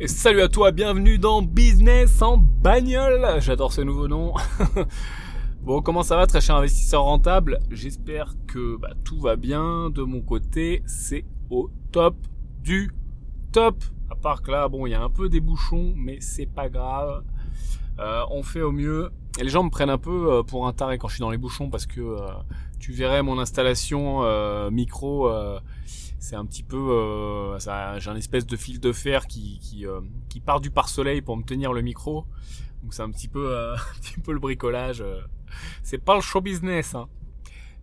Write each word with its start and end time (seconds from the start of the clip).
Et 0.00 0.06
salut 0.06 0.42
à 0.42 0.48
toi, 0.48 0.70
bienvenue 0.70 1.18
dans 1.18 1.42
Business 1.42 2.22
en 2.22 2.36
bagnole. 2.36 3.40
J'adore 3.40 3.72
ce 3.72 3.80
nouveau 3.80 4.06
nom. 4.06 4.32
bon, 5.62 5.82
comment 5.82 6.04
ça 6.04 6.14
va, 6.14 6.28
très 6.28 6.40
cher 6.40 6.54
investisseur 6.54 7.02
rentable? 7.02 7.58
J'espère 7.68 8.34
que 8.46 8.76
bah, 8.76 8.90
tout 9.04 9.18
va 9.18 9.34
bien 9.34 9.90
de 9.90 10.02
mon 10.02 10.20
côté. 10.20 10.84
C'est 10.86 11.24
au 11.50 11.72
top 11.90 12.14
du 12.62 12.92
top. 13.50 13.82
À 14.08 14.14
part 14.14 14.42
que 14.42 14.52
là, 14.52 14.68
bon, 14.68 14.86
il 14.86 14.90
y 14.90 14.94
a 14.94 15.02
un 15.02 15.10
peu 15.10 15.28
des 15.28 15.40
bouchons, 15.40 15.94
mais 15.96 16.18
c'est 16.20 16.46
pas 16.46 16.68
grave. 16.68 17.24
Euh, 17.98 18.22
on 18.30 18.44
fait 18.44 18.62
au 18.62 18.70
mieux. 18.70 19.10
Et 19.40 19.42
les 19.42 19.50
gens 19.50 19.64
me 19.64 19.70
prennent 19.70 19.90
un 19.90 19.98
peu 19.98 20.32
euh, 20.32 20.42
pour 20.44 20.68
un 20.68 20.72
taré 20.72 20.98
quand 20.98 21.08
je 21.08 21.14
suis 21.14 21.22
dans 21.22 21.30
les 21.30 21.38
bouchons 21.38 21.70
parce 21.70 21.86
que 21.86 22.00
euh, 22.00 22.20
tu 22.78 22.92
verrais 22.92 23.24
mon 23.24 23.40
installation 23.40 24.22
micro 24.70 25.28
c'est 26.18 26.36
un 26.36 26.44
petit 26.44 26.62
peu 26.62 26.76
euh, 26.76 27.58
j'ai 27.58 28.10
un 28.10 28.16
espèce 28.16 28.46
de 28.46 28.56
fil 28.56 28.80
de 28.80 28.92
fer 28.92 29.26
qui 29.26 29.58
qui, 29.60 29.86
euh, 29.86 30.00
qui 30.28 30.40
part 30.40 30.60
du 30.60 30.70
pare-soleil 30.70 31.22
pour 31.22 31.36
me 31.36 31.44
tenir 31.44 31.72
le 31.72 31.80
micro 31.80 32.26
donc 32.82 32.92
c'est 32.92 33.02
un 33.02 33.10
petit 33.10 33.28
peu 33.28 33.54
euh, 33.54 33.74
un 33.76 34.00
petit 34.00 34.20
peu 34.20 34.32
le 34.32 34.40
bricolage 34.40 35.04
c'est 35.82 35.98
pas 35.98 36.16
le 36.16 36.20
show 36.20 36.40
business 36.40 36.94
hein. 36.94 37.08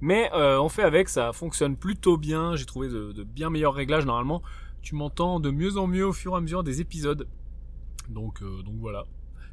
mais 0.02 0.30
on 0.34 0.70
fait 0.70 0.84
avec 0.84 1.10
ça 1.10 1.32
fonctionne 1.34 1.78
plutôt 1.78 2.18
bien 2.18 2.56
j'ai 2.56 2.66
trouvé 2.66 2.90
de, 2.90 3.14
de, 3.14 3.24
bien 3.24 3.50
meilleurs 3.50 3.74
réglages 3.74 4.06
normalement 4.06 4.42
tu 4.82 4.96
m'entends 4.96 5.40
de 5.40 5.50
mieux 5.50 5.78
en 5.78 5.88
mieux 5.88 6.06
au 6.06 6.14
fur 6.14 6.34
et 6.34 6.38
à 6.38 6.42
mesure 6.42 6.64
des 6.64 6.82
épisodes 6.82 7.28
donc 8.10 8.42
donc 8.42 8.76
voilà 8.80 9.06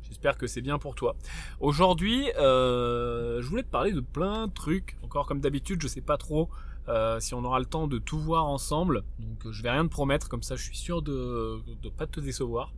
J'espère 0.09 0.37
que 0.37 0.47
c'est 0.47 0.61
bien 0.61 0.79
pour 0.79 0.95
toi. 0.95 1.17
Aujourd'hui, 1.59 2.27
je 2.37 3.47
voulais 3.47 3.63
te 3.63 3.71
parler 3.71 3.93
de 3.93 4.01
plein 4.01 4.47
de 4.47 4.53
trucs. 4.53 4.99
Encore 5.03 5.27
comme 5.27 5.41
d'habitude, 5.41 5.81
je 5.81 5.89
sais 5.89 6.03
pas 6.03 6.19
trop 6.19 6.51
euh, 6.89 7.21
si 7.21 7.35
on 7.35 7.45
aura 7.45 7.61
le 7.61 7.65
temps 7.65 7.87
de 7.87 7.99
tout 7.99 8.19
voir 8.19 8.47
ensemble. 8.47 9.05
Donc 9.19 9.47
euh, 9.47 9.53
je 9.53 9.63
vais 9.63 9.71
rien 9.71 9.85
te 9.85 9.91
promettre, 9.91 10.29
comme 10.29 10.43
ça 10.43 10.57
je 10.57 10.65
suis 10.65 10.77
sûr 10.77 11.03
de 11.03 11.61
ne 11.85 11.91
pas 11.91 12.07
te 12.07 12.21
décevoir. 12.21 12.73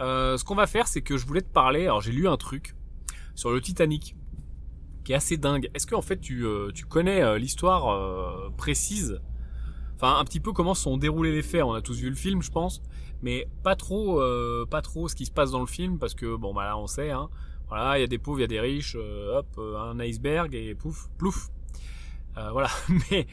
Euh, 0.00 0.36
ce 0.36 0.44
qu'on 0.44 0.54
va 0.54 0.66
faire, 0.66 0.88
c'est 0.88 1.02
que 1.02 1.16
je 1.16 1.26
voulais 1.26 1.42
te 1.42 1.52
parler. 1.52 1.82
Alors 1.82 2.00
j'ai 2.00 2.12
lu 2.12 2.26
un 2.26 2.36
truc 2.36 2.74
sur 3.34 3.50
le 3.50 3.60
Titanic 3.60 4.16
qui 5.04 5.12
est 5.12 5.16
assez 5.16 5.36
dingue. 5.36 5.70
Est-ce 5.74 5.86
que 5.86 5.94
en 5.94 6.02
fait 6.02 6.18
tu, 6.20 6.46
connais 6.88 7.38
l'histoire 7.38 8.50
précise? 8.56 9.20
Enfin 9.96 10.18
un 10.18 10.24
petit 10.24 10.40
peu 10.40 10.52
comment 10.52 10.74
sont 10.74 10.96
déroulés 10.96 11.32
les 11.32 11.42
faits. 11.42 11.62
On 11.62 11.74
a 11.74 11.82
tous 11.82 11.98
vu 11.98 12.08
le 12.08 12.16
film, 12.16 12.42
je 12.42 12.50
pense, 12.50 12.82
mais 13.22 13.46
pas 13.62 13.76
trop, 13.76 14.22
pas 14.70 14.80
trop 14.80 15.08
ce 15.08 15.14
qui 15.14 15.26
se 15.26 15.30
passe 15.30 15.50
dans 15.50 15.60
le 15.60 15.66
film 15.66 15.98
parce 15.98 16.14
que 16.14 16.34
bon 16.36 16.54
bah 16.54 16.64
là 16.64 16.78
on 16.78 16.86
sait. 16.86 17.10
Hein, 17.10 17.28
voilà, 17.68 17.98
il 17.98 18.00
y 18.00 18.04
a 18.04 18.06
des 18.06 18.18
pauvres, 18.18 18.38
il 18.38 18.42
y 18.42 18.44
a 18.44 18.48
des 18.48 18.60
riches. 18.60 18.96
hop, 18.96 19.58
un 19.58 20.00
iceberg 20.00 20.54
et 20.54 20.74
pouf, 20.74 21.10
plouf, 21.18 21.50
euh, 22.36 22.50
voilà. 22.50 22.68
Mais 23.10 23.26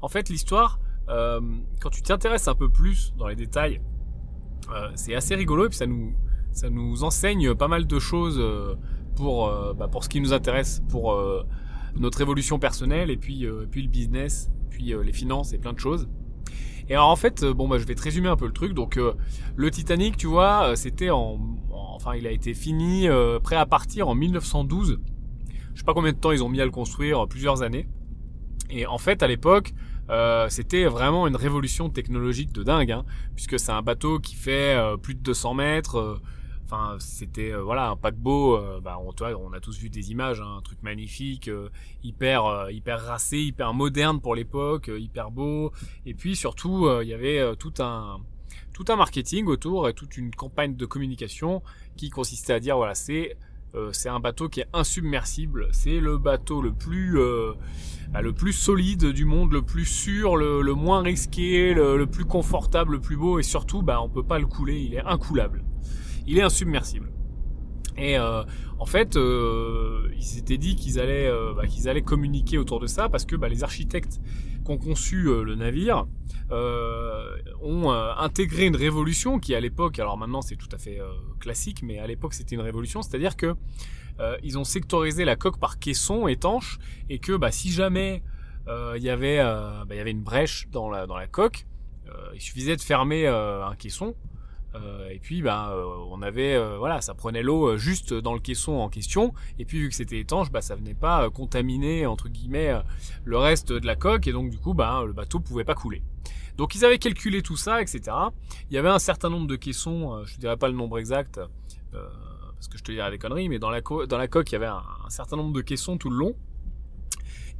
en 0.00 0.08
fait, 0.08 0.28
l'histoire, 0.28 0.80
euh, 1.08 1.40
quand 1.80 1.90
tu 1.90 2.02
t'intéresses 2.02 2.48
un 2.48 2.54
peu 2.54 2.68
plus 2.68 3.14
dans 3.16 3.28
les 3.28 3.36
détails, 3.36 3.80
euh, 4.74 4.90
c'est 4.94 5.14
assez 5.14 5.34
rigolo 5.34 5.66
et 5.66 5.68
puis 5.68 5.78
ça 5.78 5.86
nous, 5.86 6.14
ça 6.52 6.70
nous 6.70 7.04
enseigne 7.04 7.54
pas 7.54 7.68
mal 7.68 7.86
de 7.86 7.98
choses 7.98 8.42
pour, 9.16 9.50
bah, 9.76 9.88
pour 9.88 10.04
ce 10.04 10.08
qui 10.08 10.20
nous 10.20 10.32
intéresse, 10.32 10.82
pour 10.88 11.16
notre 11.96 12.20
évolution 12.20 12.58
personnelle 12.58 13.10
et 13.10 13.16
puis, 13.16 13.46
puis 13.70 13.82
le 13.82 13.88
business, 13.88 14.50
puis 14.70 14.94
les 15.02 15.12
finances 15.12 15.52
et 15.52 15.58
plein 15.58 15.72
de 15.72 15.78
choses. 15.78 16.08
Et 16.88 16.94
alors 16.94 17.08
en 17.08 17.16
fait, 17.16 17.44
bon 17.44 17.68
bah 17.68 17.78
je 17.78 17.84
vais 17.84 17.94
te 17.94 18.02
résumer 18.02 18.28
un 18.28 18.36
peu 18.36 18.46
le 18.46 18.52
truc. 18.52 18.72
Donc 18.72 18.98
le 19.56 19.70
Titanic, 19.70 20.16
tu 20.16 20.26
vois, 20.26 20.74
c'était 20.74 21.10
en, 21.10 21.38
enfin 21.70 22.14
il 22.14 22.26
a 22.26 22.32
été 22.32 22.54
fini, 22.54 23.06
prêt 23.42 23.56
à 23.56 23.66
partir 23.66 24.08
en 24.08 24.14
1912. 24.14 24.98
Je 25.74 25.78
sais 25.78 25.84
pas 25.84 25.94
combien 25.94 26.12
de 26.12 26.18
temps 26.18 26.32
ils 26.32 26.42
ont 26.42 26.48
mis 26.48 26.60
à 26.60 26.64
le 26.64 26.72
construire, 26.72 27.28
plusieurs 27.28 27.62
années. 27.62 27.86
Et 28.70 28.86
en 28.86 28.98
fait, 28.98 29.22
à 29.22 29.28
l'époque, 29.28 29.72
euh, 30.10 30.48
c'était 30.48 30.84
vraiment 30.86 31.26
une 31.26 31.36
révolution 31.36 31.90
technologique 31.90 32.52
de 32.52 32.62
dingue, 32.62 32.92
hein, 32.92 33.04
puisque 33.34 33.58
c'est 33.58 33.72
un 33.72 33.82
bateau 33.82 34.18
qui 34.18 34.34
fait 34.34 34.74
euh, 34.74 34.96
plus 34.96 35.14
de 35.14 35.20
200 35.20 35.54
mètres. 35.54 35.96
Euh, 35.96 36.20
enfin, 36.64 36.96
c'était 36.98 37.52
voilà 37.52 37.90
un 37.90 37.96
paquebot. 37.96 38.80
bah, 38.80 38.98
on, 39.00 39.12
on 39.20 39.52
a 39.52 39.60
tous 39.60 39.78
vu 39.78 39.90
des 39.90 40.10
images, 40.10 40.40
hein, 40.40 40.56
un 40.58 40.62
truc 40.62 40.82
magnifique, 40.82 41.50
hyper 42.02 42.68
hyper 42.70 43.00
racé, 43.04 43.38
hyper 43.38 43.74
moderne 43.74 44.20
pour 44.20 44.34
l'époque, 44.34 44.90
hyper 44.94 45.30
beau. 45.30 45.72
Et 46.06 46.14
puis 46.14 46.36
surtout, 46.36 46.88
il 47.02 47.08
y 47.08 47.14
avait 47.14 47.56
tout 47.56 47.74
un 47.80 48.18
tout 48.74 48.84
un 48.92 48.96
marketing 48.96 49.46
autour 49.46 49.88
et 49.88 49.92
toute 49.92 50.16
une 50.16 50.32
campagne 50.32 50.76
de 50.76 50.86
communication 50.86 51.62
qui 51.96 52.10
consistait 52.10 52.52
à 52.52 52.60
dire 52.60 52.76
voilà 52.76 52.94
c'est 52.94 53.36
euh, 53.74 53.90
c'est 53.92 54.08
un 54.08 54.20
bateau 54.20 54.48
qui 54.48 54.60
est 54.60 54.68
insubmersible. 54.72 55.68
C'est 55.72 56.00
le 56.00 56.18
bateau 56.18 56.62
le 56.62 56.72
plus, 56.72 57.18
euh, 57.18 57.52
bah, 58.12 58.22
le 58.22 58.32
plus 58.32 58.52
solide 58.52 59.06
du 59.06 59.24
monde, 59.24 59.52
le 59.52 59.62
plus 59.62 59.84
sûr, 59.84 60.36
le, 60.36 60.62
moins 60.74 61.02
risqué, 61.02 61.74
le, 61.74 62.06
plus 62.06 62.24
confortable, 62.24 62.92
le 62.92 63.00
plus 63.00 63.16
beau, 63.16 63.38
et 63.38 63.42
surtout, 63.42 63.82
bah, 63.82 64.00
on 64.02 64.08
peut 64.08 64.22
pas 64.22 64.38
le 64.38 64.46
couler. 64.46 64.80
Il 64.80 64.94
est 64.94 65.04
incoulable. 65.04 65.64
Il 66.26 66.38
est 66.38 66.42
insubmersible. 66.42 67.12
Et 67.96 68.16
euh, 68.16 68.44
en 68.78 68.86
fait, 68.86 69.16
ils 69.16 70.24
s'étaient 70.24 70.58
dit 70.58 70.76
qu'ils 70.76 71.00
allaient, 71.00 71.30
bah, 71.56 71.66
qu'ils 71.66 71.88
allaient 71.88 72.02
communiquer 72.02 72.58
autour 72.58 72.80
de 72.80 72.86
ça 72.86 73.08
parce 73.08 73.24
que 73.24 73.36
bah, 73.36 73.48
les 73.48 73.64
architectes 73.64 74.20
qui 74.68 74.72
ont 74.74 74.78
conçu 74.78 75.22
le 75.22 75.54
navire 75.54 76.06
ont 76.50 77.90
intégré 77.90 78.66
une 78.66 78.76
révolution 78.76 79.38
qui 79.38 79.54
à 79.54 79.60
l'époque, 79.60 79.98
alors 79.98 80.16
maintenant 80.18 80.42
c'est 80.42 80.56
tout 80.56 80.68
à 80.72 80.78
fait 80.78 80.98
classique, 81.40 81.82
mais 81.82 81.98
à 81.98 82.06
l'époque 82.06 82.34
c'était 82.34 82.54
une 82.54 82.62
révolution, 82.62 83.02
c'est-à-dire 83.02 83.36
que 83.36 83.54
ils 84.42 84.58
ont 84.58 84.64
sectorisé 84.64 85.24
la 85.24 85.36
coque 85.36 85.58
par 85.58 85.78
caisson 85.78 86.28
étanche 86.28 86.78
et 87.08 87.18
que 87.18 87.36
bah, 87.36 87.50
si 87.50 87.70
jamais 87.70 88.22
il 88.66 89.02
y 89.02 89.10
avait, 89.10 89.36
il 89.36 89.96
y 89.96 90.00
avait 90.00 90.10
une 90.10 90.22
brèche 90.22 90.68
dans 90.70 90.90
la, 90.90 91.06
dans 91.06 91.16
la 91.16 91.26
coque, 91.26 91.66
il 92.34 92.40
suffisait 92.40 92.76
de 92.76 92.82
fermer 92.82 93.26
un 93.26 93.74
caisson 93.76 94.14
euh, 94.82 95.08
et 95.08 95.18
puis, 95.18 95.42
ben, 95.42 95.70
euh, 95.70 95.84
on 96.10 96.22
avait, 96.22 96.54
euh, 96.54 96.78
voilà, 96.78 97.00
ça 97.00 97.14
prenait 97.14 97.42
l'eau 97.42 97.76
juste 97.76 98.14
dans 98.14 98.34
le 98.34 98.40
caisson 98.40 98.72
en 98.72 98.88
question. 98.88 99.32
Et 99.58 99.64
puis, 99.64 99.78
vu 99.78 99.88
que 99.88 99.94
c'était 99.94 100.18
étanche, 100.18 100.50
bah, 100.50 100.60
ça 100.60 100.74
venait 100.74 100.94
pas 100.94 101.28
contaminer 101.30 102.06
entre 102.06 102.28
guillemets 102.28 102.80
le 103.24 103.38
reste 103.38 103.72
de 103.72 103.86
la 103.86 103.96
coque. 103.96 104.26
Et 104.26 104.32
donc, 104.32 104.50
du 104.50 104.58
coup, 104.58 104.74
ben, 104.74 105.04
le 105.04 105.12
bateau 105.12 105.40
pouvait 105.40 105.64
pas 105.64 105.74
couler. 105.74 106.02
Donc, 106.56 106.74
ils 106.74 106.84
avaient 106.84 106.98
calculé 106.98 107.42
tout 107.42 107.56
ça, 107.56 107.80
etc. 107.80 108.02
Il 108.70 108.74
y 108.74 108.78
avait 108.78 108.88
un 108.88 108.98
certain 108.98 109.30
nombre 109.30 109.46
de 109.46 109.56
caissons. 109.56 110.24
je 110.24 110.34
ne 110.34 110.40
dirais 110.40 110.56
pas 110.56 110.68
le 110.68 110.74
nombre 110.74 110.98
exact 110.98 111.40
parce 111.92 112.66
que 112.66 112.76
je 112.76 112.82
te 112.82 112.90
dirais 112.90 113.10
des 113.12 113.18
conneries, 113.18 113.48
mais 113.48 113.60
dans 113.60 113.70
la, 113.70 113.80
dans 113.80 114.18
la 114.18 114.26
coque, 114.26 114.50
il 114.50 114.54
y 114.54 114.56
avait 114.56 114.66
un, 114.66 114.82
un 115.06 115.10
certain 115.10 115.36
nombre 115.36 115.52
de 115.52 115.60
caissons 115.60 115.96
tout 115.96 116.10
le 116.10 116.16
long. 116.16 116.34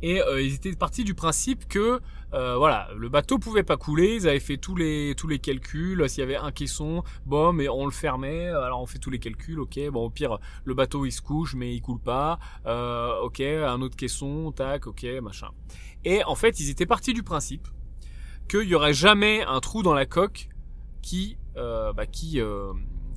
Et 0.02 0.22
euh, 0.22 0.40
ils 0.40 0.54
étaient 0.54 0.72
partis 0.72 1.04
du 1.04 1.14
principe 1.14 1.66
que 1.68 2.00
euh, 2.34 2.56
voilà, 2.56 2.88
le 2.96 3.08
bateau 3.08 3.38
pouvait 3.38 3.62
pas 3.62 3.76
couler. 3.76 4.14
Ils 4.14 4.28
avaient 4.28 4.40
fait 4.40 4.56
tous 4.56 4.76
les 4.76 5.14
tous 5.16 5.26
les 5.26 5.38
calculs. 5.38 6.08
S'il 6.08 6.20
y 6.20 6.22
avait 6.22 6.36
un 6.36 6.52
caisson, 6.52 7.02
bon, 7.26 7.52
mais 7.52 7.68
on 7.68 7.84
le 7.84 7.90
fermait. 7.90 8.48
Alors 8.48 8.80
on 8.82 8.86
fait 8.86 8.98
tous 8.98 9.10
les 9.10 9.18
calculs. 9.18 9.58
Ok, 9.60 9.78
bon 9.90 10.04
au 10.04 10.10
pire 10.10 10.38
le 10.64 10.74
bateau 10.74 11.04
il 11.04 11.12
se 11.12 11.22
couche, 11.22 11.54
mais 11.54 11.74
il 11.74 11.80
coule 11.80 12.00
pas. 12.00 12.38
Euh, 12.66 13.18
ok, 13.22 13.40
un 13.40 13.80
autre 13.80 13.96
caisson, 13.96 14.52
tac, 14.52 14.86
ok, 14.86 15.04
machin. 15.22 15.48
Et 16.04 16.22
en 16.24 16.34
fait, 16.36 16.60
ils 16.60 16.70
étaient 16.70 16.86
partis 16.86 17.14
du 17.14 17.22
principe 17.22 17.66
qu'il 18.48 18.68
y 18.68 18.74
aurait 18.74 18.94
jamais 18.94 19.42
un 19.42 19.60
trou 19.60 19.82
dans 19.82 19.94
la 19.94 20.06
coque 20.06 20.48
qui 21.02 21.36
bah, 21.56 22.06
qui 22.06 22.40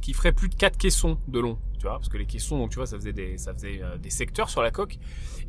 qui 0.01 0.13
ferait 0.13 0.31
plus 0.31 0.49
de 0.49 0.55
4 0.55 0.77
caissons 0.77 1.17
de 1.27 1.39
long 1.39 1.57
parce 1.83 2.09
que 2.09 2.17
les 2.17 2.25
caissons, 2.25 2.57
donc 2.57 2.69
tu 2.69 2.75
vois, 2.77 2.85
ça 2.85 2.97
faisait 2.97 3.13
des, 3.13 3.37
ça 3.37 3.53
faisait 3.53 3.81
euh, 3.81 3.97
des 3.97 4.09
secteurs 4.09 4.49
sur 4.49 4.61
la 4.61 4.71
coque, 4.71 4.97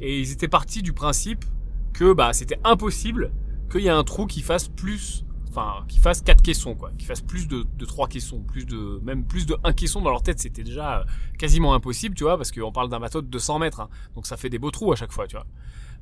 et 0.01 0.21
ils 0.21 0.33
étaient 0.33 0.49
partis 0.49 0.83
du 0.83 0.93
principe 0.93 1.45
que 1.93 2.13
bah 2.13 2.33
c'était 2.33 2.59
impossible 2.65 3.33
qu'il 3.71 3.83
y 3.83 3.87
ait 3.87 3.91
un 3.91 4.05
trou 4.05 4.27
qui 4.27 4.43
fasse 4.43 4.69
plus, 4.69 5.25
enfin, 5.49 5.85
qui 5.89 5.99
fasse 5.99 6.23
quatre 6.23 6.43
caissons, 6.43 6.75
quoi, 6.75 6.91
qui 6.99 7.07
fasse 7.07 7.21
plus 7.21 7.49
de, 7.49 7.65
de 7.77 7.85
3 7.85 8.09
caissons, 8.09 8.41
plus 8.41 8.65
de, 8.67 9.01
même 9.03 9.25
plus 9.25 9.47
de 9.47 9.57
un 9.65 9.73
caisson 9.73 10.01
dans 10.01 10.11
leur 10.11 10.23
tête, 10.23 10.39
c'était 10.39 10.65
déjà 10.65 11.01
euh, 11.01 11.05
quasiment 11.39 11.75
impossible, 11.75 12.15
tu 12.15 12.25
vois, 12.25 12.37
parce 12.37 12.53
qu'on 12.53 12.73
parle 12.73 12.89
d'un 12.89 13.01
bateau 13.01 13.23
de 13.23 13.29
200 13.29 13.59
mètres, 13.59 13.81
hein. 13.81 13.89
donc 14.15 14.27
ça 14.27 14.37
fait 14.37 14.51
des 14.51 14.59
beaux 14.59 14.71
trous 14.71 14.93
à 14.93 14.97
chaque 14.97 15.13
fois, 15.13 15.27
tu 15.27 15.37
vois. 15.37 15.47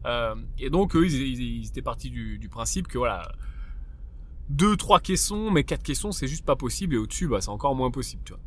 Euh, 0.06 0.34
et 0.58 0.70
donc 0.70 0.96
eux, 0.96 1.06
ils, 1.06 1.66
étaient 1.66 1.82
partis 1.82 2.08
du, 2.08 2.38
du 2.38 2.48
principe 2.48 2.88
que 2.88 2.96
voilà, 2.96 3.30
deux, 4.50 4.76
trois 4.76 5.00
caissons, 5.00 5.50
mais 5.50 5.64
quatre 5.64 5.82
caissons, 5.82 6.12
c'est 6.12 6.26
juste 6.26 6.44
pas 6.44 6.56
possible, 6.56 6.94
et 6.96 6.98
au-dessus, 6.98 7.28
bah, 7.28 7.40
c'est 7.40 7.50
encore 7.50 7.74
moins 7.74 7.90
possible, 7.90 8.22
tu 8.24 8.32
vois. 8.32 8.42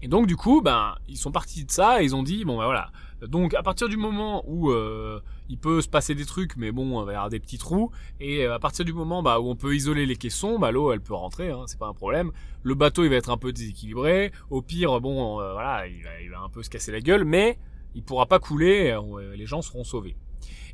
Et 0.00 0.06
donc 0.06 0.28
du 0.28 0.36
coup, 0.36 0.60
ben 0.60 0.94
ils 1.08 1.16
sont 1.16 1.32
partis 1.32 1.64
de 1.64 1.72
ça 1.72 2.00
et 2.00 2.04
ils 2.04 2.14
ont 2.14 2.22
dit 2.22 2.44
bon 2.44 2.58
ben 2.58 2.66
voilà. 2.66 2.92
Donc 3.20 3.54
à 3.54 3.64
partir 3.64 3.88
du 3.88 3.96
moment 3.96 4.44
où 4.46 4.70
euh, 4.70 5.20
il 5.48 5.58
peut 5.58 5.80
se 5.80 5.88
passer 5.88 6.14
des 6.14 6.24
trucs, 6.24 6.56
mais 6.56 6.70
bon, 6.70 7.02
il 7.02 7.06
va 7.06 7.12
y 7.12 7.14
avoir 7.16 7.30
des 7.30 7.40
petits 7.40 7.58
trous. 7.58 7.90
Et 8.20 8.44
euh, 8.44 8.54
à 8.54 8.60
partir 8.60 8.84
du 8.84 8.92
moment 8.92 9.24
bah, 9.24 9.40
où 9.40 9.48
on 9.48 9.56
peut 9.56 9.74
isoler 9.74 10.06
les 10.06 10.14
caissons, 10.14 10.60
bah, 10.60 10.70
l'eau 10.70 10.92
elle 10.92 11.00
peut 11.00 11.14
rentrer, 11.14 11.50
hein, 11.50 11.64
c'est 11.66 11.80
pas 11.80 11.88
un 11.88 11.94
problème. 11.94 12.30
Le 12.62 12.74
bateau 12.76 13.02
il 13.02 13.10
va 13.10 13.16
être 13.16 13.30
un 13.30 13.38
peu 13.38 13.52
déséquilibré. 13.52 14.30
Au 14.50 14.62
pire, 14.62 15.00
bon, 15.00 15.40
euh, 15.40 15.52
voilà, 15.52 15.88
il 15.88 16.00
va, 16.04 16.20
il 16.22 16.30
va, 16.30 16.42
un 16.42 16.48
peu 16.48 16.62
se 16.62 16.70
casser 16.70 16.92
la 16.92 17.00
gueule, 17.00 17.24
mais 17.24 17.58
il 17.96 18.04
pourra 18.04 18.26
pas 18.26 18.38
couler. 18.38 18.96
les 19.34 19.46
gens 19.46 19.62
seront 19.62 19.82
sauvés. 19.82 20.16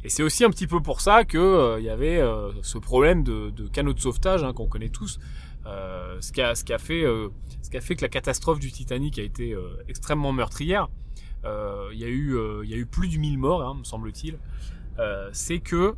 Et 0.05 0.11
c'est 0.11 0.23
aussi 0.23 0.45
un 0.45 0.51
petit 0.51 0.67
peu 0.67 0.81
pour 0.81 1.01
ça 1.01 1.25
que 1.25 1.79
il 1.79 1.85
y 1.85 1.89
avait 1.89 2.23
ce 2.63 2.79
problème 2.79 3.25
de, 3.25 3.51
de 3.51 3.67
canaux 3.69 3.95
de 3.95 4.01
sauvetage 4.01 4.45
hein, 4.45 4.53
qu'on 4.53 4.69
connaît 4.69 4.91
tous. 4.91 5.19
Euh, 5.67 6.21
ce, 6.21 6.33
qui 6.33 6.43
a, 6.43 6.79
fait, 6.79 7.05
euh, 7.05 7.29
ce 7.63 7.71
qui 7.71 7.77
a 7.77 7.81
fait 7.81 7.97
que 7.97 8.03
la 8.03 8.09
catastrophe 8.09 8.59
du 8.59 8.71
Titanic 8.71 9.19
a 9.19 9.23
été 9.23 9.53
euh, 9.53 9.83
extrêmement 9.89 10.33
meurtrière. 10.33 10.89
Il 11.45 11.99
y, 11.99 12.05
a 12.05 12.09
eu, 12.09 12.87
plus 12.87 13.09
de 13.09 13.19
1000 13.19 13.39
morts, 13.39 13.63
hein, 13.63 13.75
me 13.79 13.85
semble-t-il. 13.85 14.39
c'est 15.33 15.59
que 15.59 15.95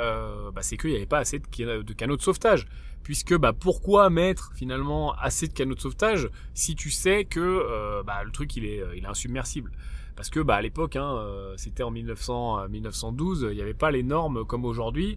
euh, 0.00 0.50
bah, 0.52 0.62
c'est 0.62 0.76
qu'il 0.76 0.90
n'y 0.90 0.96
avait 0.96 1.06
pas 1.06 1.18
assez 1.18 1.38
de, 1.38 1.92
canaux 1.92 2.16
de 2.16 2.22
sauvetage. 2.22 2.66
Puisque 3.02 3.36
bah, 3.36 3.52
pourquoi 3.52 4.10
mettre 4.10 4.52
finalement 4.54 5.12
assez 5.14 5.46
de 5.46 5.52
canaux 5.52 5.74
de 5.74 5.80
sauvetage 5.80 6.28
si 6.54 6.74
tu 6.74 6.90
sais 6.90 7.24
que 7.24 7.40
euh, 7.40 8.02
bah, 8.02 8.22
le 8.24 8.30
truc 8.30 8.56
il 8.56 8.64
est 8.64 9.04
insubmersible? 9.06 9.72
Parce 10.18 10.30
que 10.30 10.40
bah, 10.40 10.56
à 10.56 10.62
l'époque, 10.62 10.96
hein, 10.96 11.14
euh, 11.16 11.54
c'était 11.56 11.84
en 11.84 11.92
1900, 11.92 12.68
1912, 12.68 13.46
il 13.50 13.54
n'y 13.54 13.62
avait 13.62 13.72
pas 13.72 13.92
les 13.92 14.02
normes 14.02 14.44
comme 14.44 14.64
aujourd'hui. 14.64 15.16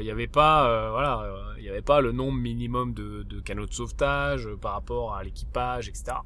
Il 0.00 0.02
n'y 0.02 0.10
avait 0.10 0.26
pas, 0.26 0.90
voilà, 0.90 1.32
il 1.60 1.68
avait 1.68 1.80
pas 1.80 2.00
le 2.00 2.10
nombre 2.10 2.36
minimum 2.36 2.92
de, 2.92 3.22
de 3.22 3.38
canaux 3.38 3.66
de 3.66 3.72
sauvetage 3.72 4.48
par 4.60 4.72
rapport 4.72 5.14
à 5.14 5.22
l'équipage, 5.22 5.88
etc. 5.88 6.16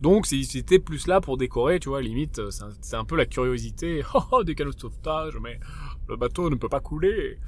Donc 0.00 0.26
c'était 0.26 0.78
plus 0.78 1.06
là 1.06 1.20
pour 1.20 1.36
décorer, 1.36 1.78
tu 1.78 1.88
vois, 1.88 2.02
limite, 2.02 2.40
c'est 2.50 2.96
un, 2.96 3.04
peu 3.04 3.16
la 3.16 3.26
curiosité, 3.26 4.02
oh, 4.14 4.22
oh, 4.32 4.44
des 4.44 4.54
canaux 4.54 4.72
de 4.72 4.80
sauvetage, 4.80 5.38
mais 5.40 5.60
le 6.08 6.16
bateau 6.16 6.50
ne 6.50 6.56
peut 6.56 6.68
pas 6.68 6.80
couler. 6.80 7.38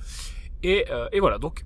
Et, 0.63 0.87
euh, 0.91 1.09
voilà, 1.21 1.39
donc, 1.39 1.65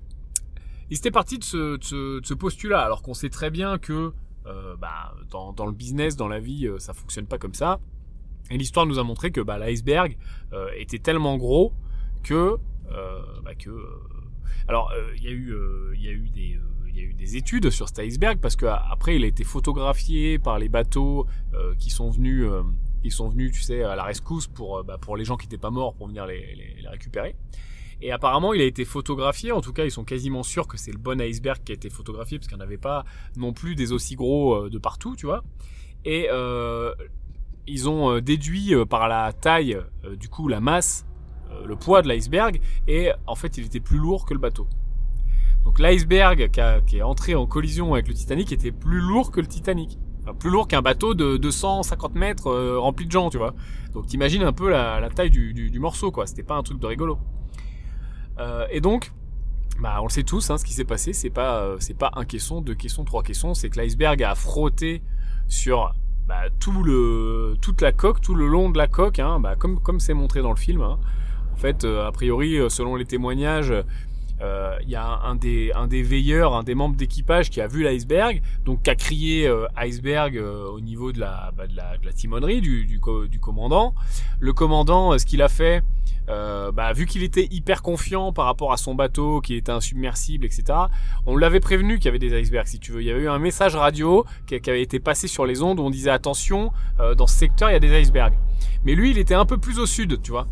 il 0.89 0.97
était 0.97 1.11
parti 1.11 1.37
de 1.37 1.43
ce, 1.43 2.33
postulat, 2.33 2.81
alors 2.81 3.01
qu'on 3.01 3.13
sait 3.13 3.29
très 3.29 3.49
bien 3.49 3.77
que 3.77 4.13
euh, 4.47 4.75
bah, 4.75 5.13
dans, 5.29 5.53
dans, 5.53 5.65
le 5.65 5.71
business, 5.71 6.15
dans 6.15 6.27
la 6.27 6.39
vie, 6.39 6.67
euh, 6.67 6.79
ça 6.79 6.93
fonctionne 6.93 7.27
pas 7.27 7.37
comme 7.37 7.53
ça. 7.53 7.79
Et 8.51 8.57
l'histoire 8.57 8.85
nous 8.85 8.99
a 8.99 9.03
montré 9.03 9.31
que 9.31 9.41
bah, 9.41 9.57
l'iceberg 9.57 10.17
était 10.77 10.99
tellement 10.99 11.37
gros 11.37 11.73
que... 12.23 12.57
Alors, 14.67 14.91
il 15.15 15.23
y, 15.23 15.27
a 15.27 15.31
eu, 15.31 17.13
des 17.13 17.37
études 17.37 17.69
sur 17.69 17.87
cet 17.87 17.99
iceberg 17.99 18.39
parce 18.39 18.55
qu'après 18.55 19.15
il 19.15 19.23
a 19.23 19.27
été 19.27 19.43
photographié 19.43 20.37
par 20.37 20.59
les 20.59 20.69
bateaux 20.69 21.25
qui 21.79 21.89
sont 21.89 22.09
venus 22.09 22.45
ils 23.03 23.11
sont 23.11 23.29
venus, 23.29 23.51
tu 23.51 23.61
sais, 23.61 23.83
à 23.83 23.95
la 23.95 24.03
rescousse 24.03 24.47
pour, 24.47 24.77
euh, 24.77 24.83
bah, 24.83 24.97
pour 24.99 25.17
les 25.17 25.25
gens 25.25 25.37
qui 25.37 25.47
n'étaient 25.47 25.57
pas 25.57 25.71
morts 25.71 25.93
pour 25.93 26.07
venir 26.07 26.25
les, 26.25 26.55
les, 26.55 26.87
récupérer. 26.87 27.35
Et 28.01 28.11
apparemment, 28.11 28.53
il 28.53 28.61
a 28.61 28.65
été 28.65 28.83
photographié. 28.83 29.51
En 29.51 29.61
tout 29.61 29.73
cas, 29.73 29.85
ils 29.85 29.91
sont 29.91 30.03
quasiment 30.03 30.43
sûrs 30.43 30.67
que 30.67 30.77
c'est 30.77 30.91
le 30.91 30.97
bon 30.97 31.21
iceberg 31.21 31.61
qui 31.63 31.71
a 31.71 31.75
été 31.75 31.89
photographié 31.89 32.39
parce 32.39 32.47
qu'il 32.47 32.57
n'y 32.57 32.63
en 32.63 32.65
avait 32.65 32.77
pas 32.77 33.05
non 33.37 33.53
plus 33.53 33.75
des 33.75 33.91
aussi 33.91 34.15
gros 34.15 34.55
euh, 34.55 34.69
de 34.69 34.77
partout, 34.79 35.15
tu 35.15 35.27
vois. 35.27 35.43
Et 36.03 36.27
euh, 36.31 36.95
ils 37.67 37.89
ont 37.89 38.19
déduit 38.19 38.73
par 38.89 39.07
la 39.07 39.33
taille, 39.33 39.77
du 40.19 40.29
coup, 40.29 40.47
la 40.47 40.59
masse, 40.59 41.05
le 41.65 41.75
poids 41.75 42.01
de 42.01 42.07
l'iceberg. 42.07 42.59
Et 42.87 43.11
en 43.27 43.35
fait, 43.35 43.57
il 43.57 43.65
était 43.65 43.79
plus 43.79 43.97
lourd 43.97 44.25
que 44.25 44.33
le 44.33 44.39
bateau. 44.39 44.67
Donc 45.63 45.79
l'iceberg 45.79 46.49
qui, 46.85 46.97
est 46.97 47.01
entré 47.01 47.35
en 47.35 47.45
collision 47.45 47.93
avec 47.93 48.07
le 48.07 48.13
Titanic 48.13 48.51
était 48.51 48.71
plus 48.71 48.99
lourd 48.99 49.31
que 49.31 49.41
le 49.41 49.47
Titanic 49.47 49.99
plus 50.33 50.49
lourd 50.49 50.67
qu'un 50.67 50.81
bateau 50.81 51.13
de 51.13 51.37
250 51.37 52.15
mètres 52.15 52.47
euh, 52.47 52.79
rempli 52.79 53.05
de 53.05 53.11
gens, 53.11 53.29
tu 53.29 53.37
vois. 53.37 53.53
Donc 53.93 54.07
t'imagines 54.07 54.43
un 54.43 54.53
peu 54.53 54.69
la, 54.69 55.09
taille 55.09 55.29
du, 55.29 55.79
morceau, 55.79 56.11
quoi. 56.11 56.27
C'était 56.27 56.43
pas 56.43 56.55
un 56.55 56.63
truc 56.63 56.79
de 56.79 56.87
rigolo. 56.87 57.17
Euh, 58.39 58.65
et 58.71 58.81
donc, 58.81 59.11
bah, 59.79 59.97
on 60.01 60.05
le 60.05 60.09
sait 60.09 60.23
tous, 60.23 60.49
hein, 60.49 60.57
ce 60.57 60.65
qui 60.65 60.73
s'est 60.73 60.85
passé, 60.85 61.13
c'est 61.13 61.29
pas, 61.29 61.61
euh, 61.61 61.77
c'est 61.79 61.97
pas 61.97 62.11
un 62.15 62.25
caisson, 62.25 62.61
deux 62.61 62.75
caissons, 62.75 63.03
trois 63.03 63.23
caissons, 63.23 63.53
c'est 63.53 63.69
que 63.69 63.79
l'iceberg 63.79 64.21
a 64.23 64.35
frotté 64.35 65.01
sur 65.47 65.93
bah, 66.27 66.43
tout 66.59 66.83
le, 66.83 67.55
toute 67.61 67.81
la 67.81 67.91
coque, 67.91 68.21
tout 68.21 68.35
le 68.35 68.47
long 68.47 68.69
de 68.69 68.77
la 68.77 68.87
coque, 68.87 69.19
hein, 69.19 69.39
bah, 69.39 69.55
comme 69.57 69.79
comme 69.79 69.99
c'est 69.99 70.13
montré 70.13 70.41
dans 70.41 70.51
le 70.51 70.57
film. 70.57 70.81
Hein. 70.81 70.99
En 71.53 71.57
fait, 71.57 71.85
a 71.85 72.11
priori, 72.11 72.57
selon 72.69 72.95
les 72.95 73.05
témoignages, 73.05 73.73
il 74.41 74.47
euh, 74.47 74.81
y 74.87 74.95
a 74.95 75.19
un 75.23 75.35
des, 75.35 75.71
un 75.75 75.85
des 75.85 76.01
veilleurs, 76.01 76.55
un 76.55 76.63
des 76.63 76.73
membres 76.73 76.95
d'équipage 76.95 77.51
qui 77.51 77.61
a 77.61 77.67
vu 77.67 77.83
l'iceberg, 77.83 78.41
donc 78.65 78.81
qui 78.81 78.89
a 78.89 78.95
crié 78.95 79.47
euh, 79.47 79.67
iceberg 79.77 80.35
euh, 80.35 80.65
au 80.67 80.81
niveau 80.81 81.11
de 81.11 81.19
la, 81.19 81.51
bah, 81.55 81.67
de 81.67 81.75
la, 81.75 81.97
de 81.97 82.05
la, 82.07 82.11
timonerie 82.11 82.59
du, 82.59 82.85
du, 82.87 82.99
commandant. 83.39 83.93
Le 84.39 84.51
commandant, 84.51 85.15
ce 85.19 85.27
qu'il 85.27 85.43
a 85.43 85.47
fait, 85.47 85.83
bah, 86.27 86.91
vu 86.93 87.05
qu'il 87.05 87.21
était 87.21 87.47
hyper 87.51 87.83
confiant 87.83 88.33
par 88.33 88.45
rapport 88.45 88.73
à 88.73 88.77
son 88.77 88.95
bateau, 88.95 89.41
qui 89.41 89.55
était 89.55 89.71
insubmersible, 89.71 90.45
etc., 90.45 90.63
on 91.27 91.37
l'avait 91.37 91.59
prévenu 91.59 91.97
qu'il 91.97 92.05
y 92.05 92.09
avait 92.09 92.19
des 92.19 92.39
icebergs, 92.39 92.67
si 92.67 92.79
tu 92.79 92.91
veux. 92.91 93.01
Il 93.01 93.05
y 93.05 93.11
avait 93.11 93.21
eu 93.21 93.29
un 93.29 93.37
message 93.37 93.75
radio 93.75 94.25
qui 94.47 94.55
avait 94.55 94.81
été 94.81 94.99
passé 94.99 95.27
sur 95.27 95.45
les 95.45 95.61
ondes 95.61 95.79
où 95.79 95.83
on 95.83 95.91
disait 95.91 96.09
attention, 96.09 96.71
dans 97.15 97.27
ce 97.27 97.37
secteur, 97.37 97.69
il 97.69 97.73
y 97.73 97.75
a 97.75 97.79
des 97.79 98.01
icebergs. 98.01 98.33
Mais 98.85 98.95
lui, 98.95 99.11
il 99.11 99.19
était 99.19 99.35
un 99.35 99.45
peu 99.45 99.57
plus 99.57 99.77
au 99.77 99.85
sud, 99.85 100.19
tu 100.23 100.31
vois. 100.31 100.47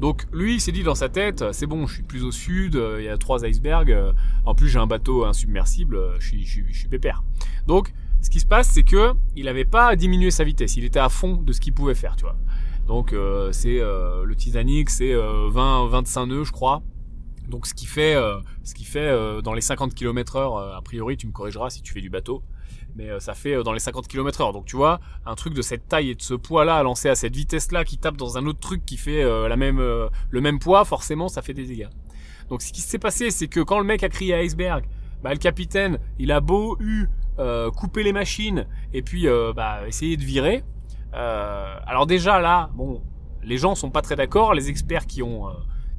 Donc 0.00 0.26
lui, 0.32 0.54
il 0.54 0.60
s'est 0.60 0.72
dit 0.72 0.82
dans 0.82 0.94
sa 0.94 1.10
tête, 1.10 1.44
c'est 1.52 1.66
bon, 1.66 1.86
je 1.86 1.94
suis 1.94 2.02
plus 2.02 2.24
au 2.24 2.32
sud, 2.32 2.74
euh, 2.74 2.96
il 3.00 3.04
y 3.04 3.08
a 3.08 3.18
trois 3.18 3.44
icebergs, 3.46 3.92
euh, 3.92 4.12
en 4.46 4.54
plus 4.54 4.70
j'ai 4.70 4.78
un 4.78 4.86
bateau 4.86 5.26
insubmersible, 5.26 5.96
euh, 5.96 6.16
je 6.18 6.28
suis, 6.28 6.46
je, 6.46 6.72
suis, 6.72 6.88
pépère. 6.88 7.22
Donc 7.66 7.92
ce 8.22 8.30
qui 8.30 8.40
se 8.40 8.46
passe, 8.46 8.68
c'est 8.68 8.82
que 8.82 9.12
il 9.36 9.44
n'avait 9.44 9.66
pas 9.66 9.94
diminué 9.96 10.30
sa 10.30 10.42
vitesse, 10.42 10.76
il 10.78 10.84
était 10.84 10.98
à 10.98 11.10
fond 11.10 11.34
de 11.34 11.52
ce 11.52 11.60
qu'il 11.60 11.74
pouvait 11.74 11.94
faire, 11.94 12.16
tu 12.16 12.24
vois. 12.24 12.36
Donc 12.86 13.14
c'est 13.52 13.78
le 13.78 14.34
Titanic, 14.34 14.90
c'est 14.90 15.14
20, 15.14 15.86
25 15.86 16.26
nœuds, 16.26 16.44
je 16.44 16.50
crois. 16.50 16.82
Donc 17.48 17.68
ce 17.68 17.74
qui 17.74 17.86
fait, 17.86 18.16
ce 18.64 18.74
qui 18.74 18.84
fait 18.84 19.40
dans 19.42 19.54
les 19.54 19.60
50 19.60 19.94
km/h, 19.94 20.76
a 20.76 20.82
priori, 20.82 21.16
tu 21.16 21.28
me 21.28 21.32
corrigeras 21.32 21.70
si 21.70 21.82
tu 21.82 21.92
fais 21.92 22.00
du 22.00 22.10
bateau 22.10 22.42
mais 22.96 23.08
euh, 23.08 23.20
ça 23.20 23.34
fait 23.34 23.54
euh, 23.54 23.62
dans 23.62 23.72
les 23.72 23.80
50 23.80 24.08
km 24.08 24.40
heure. 24.40 24.52
Donc 24.52 24.66
tu 24.66 24.76
vois, 24.76 25.00
un 25.26 25.34
truc 25.34 25.54
de 25.54 25.62
cette 25.62 25.88
taille 25.88 26.10
et 26.10 26.14
de 26.14 26.22
ce 26.22 26.34
poids-là, 26.34 26.82
lancé 26.82 27.08
à 27.08 27.14
cette 27.14 27.34
vitesse-là, 27.34 27.84
qui 27.84 27.98
tape 27.98 28.16
dans 28.16 28.38
un 28.38 28.46
autre 28.46 28.60
truc 28.60 28.84
qui 28.84 28.96
fait 28.96 29.22
euh, 29.22 29.48
la 29.48 29.56
même, 29.56 29.78
le 29.78 30.40
même 30.40 30.58
poids, 30.58 30.84
forcément, 30.84 31.28
ça 31.28 31.42
fait 31.42 31.54
des 31.54 31.66
dégâts. 31.66 31.88
Donc 32.48 32.62
ce 32.62 32.72
qui 32.72 32.80
s'est 32.80 32.98
passé, 32.98 33.30
c'est 33.30 33.48
que 33.48 33.60
quand 33.60 33.78
le 33.78 33.84
mec 33.84 34.02
a 34.02 34.08
crié 34.08 34.34
à 34.34 34.42
iceberg, 34.42 34.84
bah, 35.22 35.32
le 35.32 35.38
capitaine, 35.38 35.98
il 36.18 36.32
a 36.32 36.40
beau 36.40 36.76
eu 36.80 37.06
couper 37.74 38.02
les 38.02 38.12
machines 38.12 38.66
et 38.92 39.00
puis 39.00 39.26
bah, 39.56 39.80
essayer 39.86 40.18
de 40.18 40.22
virer. 40.22 40.62
alors 41.12 42.06
déjà 42.06 42.38
là, 42.38 42.70
bon, 42.74 43.02
les 43.42 43.56
gens 43.56 43.74
sont 43.74 43.90
pas 43.90 44.02
très 44.02 44.16
d'accord. 44.16 44.52
Les 44.52 44.68
experts 44.68 45.06
qui 45.06 45.22
ont 45.22 45.46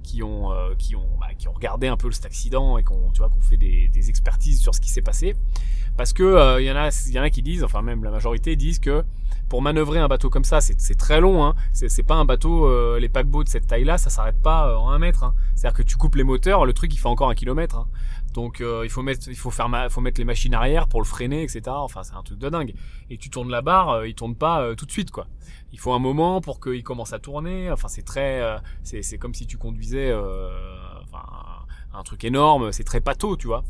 qui 0.03 0.21
ont 0.21 0.51
qui 0.77 0.95
ont 0.95 1.17
bah, 1.19 1.33
qui 1.35 1.47
ont 1.47 1.53
regardé 1.53 1.87
un 1.87 1.97
peu 1.97 2.11
cet 2.11 2.25
accident 2.25 2.77
et 2.77 2.83
qu'on 2.83 3.11
tu 3.11 3.19
vois 3.19 3.29
qu'on 3.29 3.41
fait 3.41 3.57
des, 3.57 3.87
des, 3.87 4.09
expertises 4.09 4.61
sur 4.61 4.75
ce 4.75 4.81
qui 4.81 4.89
s'est 4.89 5.01
passé 5.01 5.35
parce 5.97 6.13
que 6.13 6.23
il 6.23 6.37
euh, 6.37 6.61
y 6.61 6.71
en 6.71 6.75
a, 6.75 6.89
y 7.09 7.19
en 7.19 7.23
a 7.23 7.29
qui 7.29 7.41
disent, 7.41 7.63
enfin 7.63 7.81
même 7.81 8.03
la 8.03 8.11
majorité 8.11 8.55
disent 8.55 8.79
que 8.79 9.03
pour 9.49 9.61
manœuvrer 9.61 9.99
un 9.99 10.07
bateau 10.07 10.29
comme 10.29 10.45
ça, 10.45 10.61
c'est 10.61 10.95
très 10.95 11.19
long. 11.19 11.43
Hein. 11.43 11.55
C'est 11.73 12.03
pas 12.03 12.15
un 12.15 12.23
bateau, 12.23 12.65
euh, 12.65 12.99
les 12.99 13.09
paquebots 13.09 13.43
de 13.43 13.49
cette 13.49 13.67
taille-là, 13.67 13.97
ça 13.97 14.09
s'arrête 14.09 14.41
pas 14.41 14.69
euh, 14.69 14.77
en 14.77 14.89
un 14.89 14.97
mètre. 14.97 15.25
Hein. 15.25 15.33
C'est-à-dire 15.55 15.77
que 15.77 15.83
tu 15.83 15.97
coupes 15.97 16.15
les 16.15 16.23
moteurs, 16.23 16.65
le 16.65 16.71
truc 16.71 16.93
il 16.93 16.97
fait 16.97 17.09
encore 17.09 17.29
un 17.29 17.35
kilomètre. 17.35 17.75
Hein. 17.75 17.87
Donc 18.33 18.61
il 18.61 18.89
faut 18.89 19.01
mettre, 19.01 19.27
il 19.27 19.35
faut 19.35 19.51
faire, 19.51 19.69
faut 19.89 19.99
mettre 19.99 20.21
les 20.21 20.25
machines 20.25 20.53
arrière 20.53 20.87
pour 20.87 21.01
le 21.01 21.05
freiner, 21.05 21.43
etc. 21.43 21.63
Enfin 21.67 22.03
c'est 22.03 22.15
un 22.15 22.23
truc 22.23 22.39
de 22.39 22.47
dingue. 22.47 22.73
Et 23.09 23.17
tu 23.17 23.29
tournes 23.29 23.51
la 23.51 23.61
barre, 23.61 24.05
il 24.05 24.15
tourne 24.15 24.35
pas 24.35 24.73
tout 24.75 24.85
de 24.85 24.91
suite 24.91 25.11
quoi. 25.11 25.27
Il 25.73 25.79
faut 25.79 25.91
un 25.91 25.99
moment 25.99 26.39
pour 26.39 26.61
qu'il 26.61 26.81
commence 26.81 27.11
à 27.11 27.19
tourner. 27.19 27.69
Enfin 27.69 27.89
c'est 27.89 28.03
très, 28.03 28.41
c'est 28.83 29.17
comme 29.17 29.33
si 29.33 29.47
tu 29.47 29.57
conduisais, 29.57 30.13
un 31.93 32.03
truc 32.03 32.23
énorme. 32.23 32.71
C'est 32.71 32.85
très 32.85 33.01
pâteau, 33.01 33.35
tu 33.35 33.47
vois. 33.47 33.65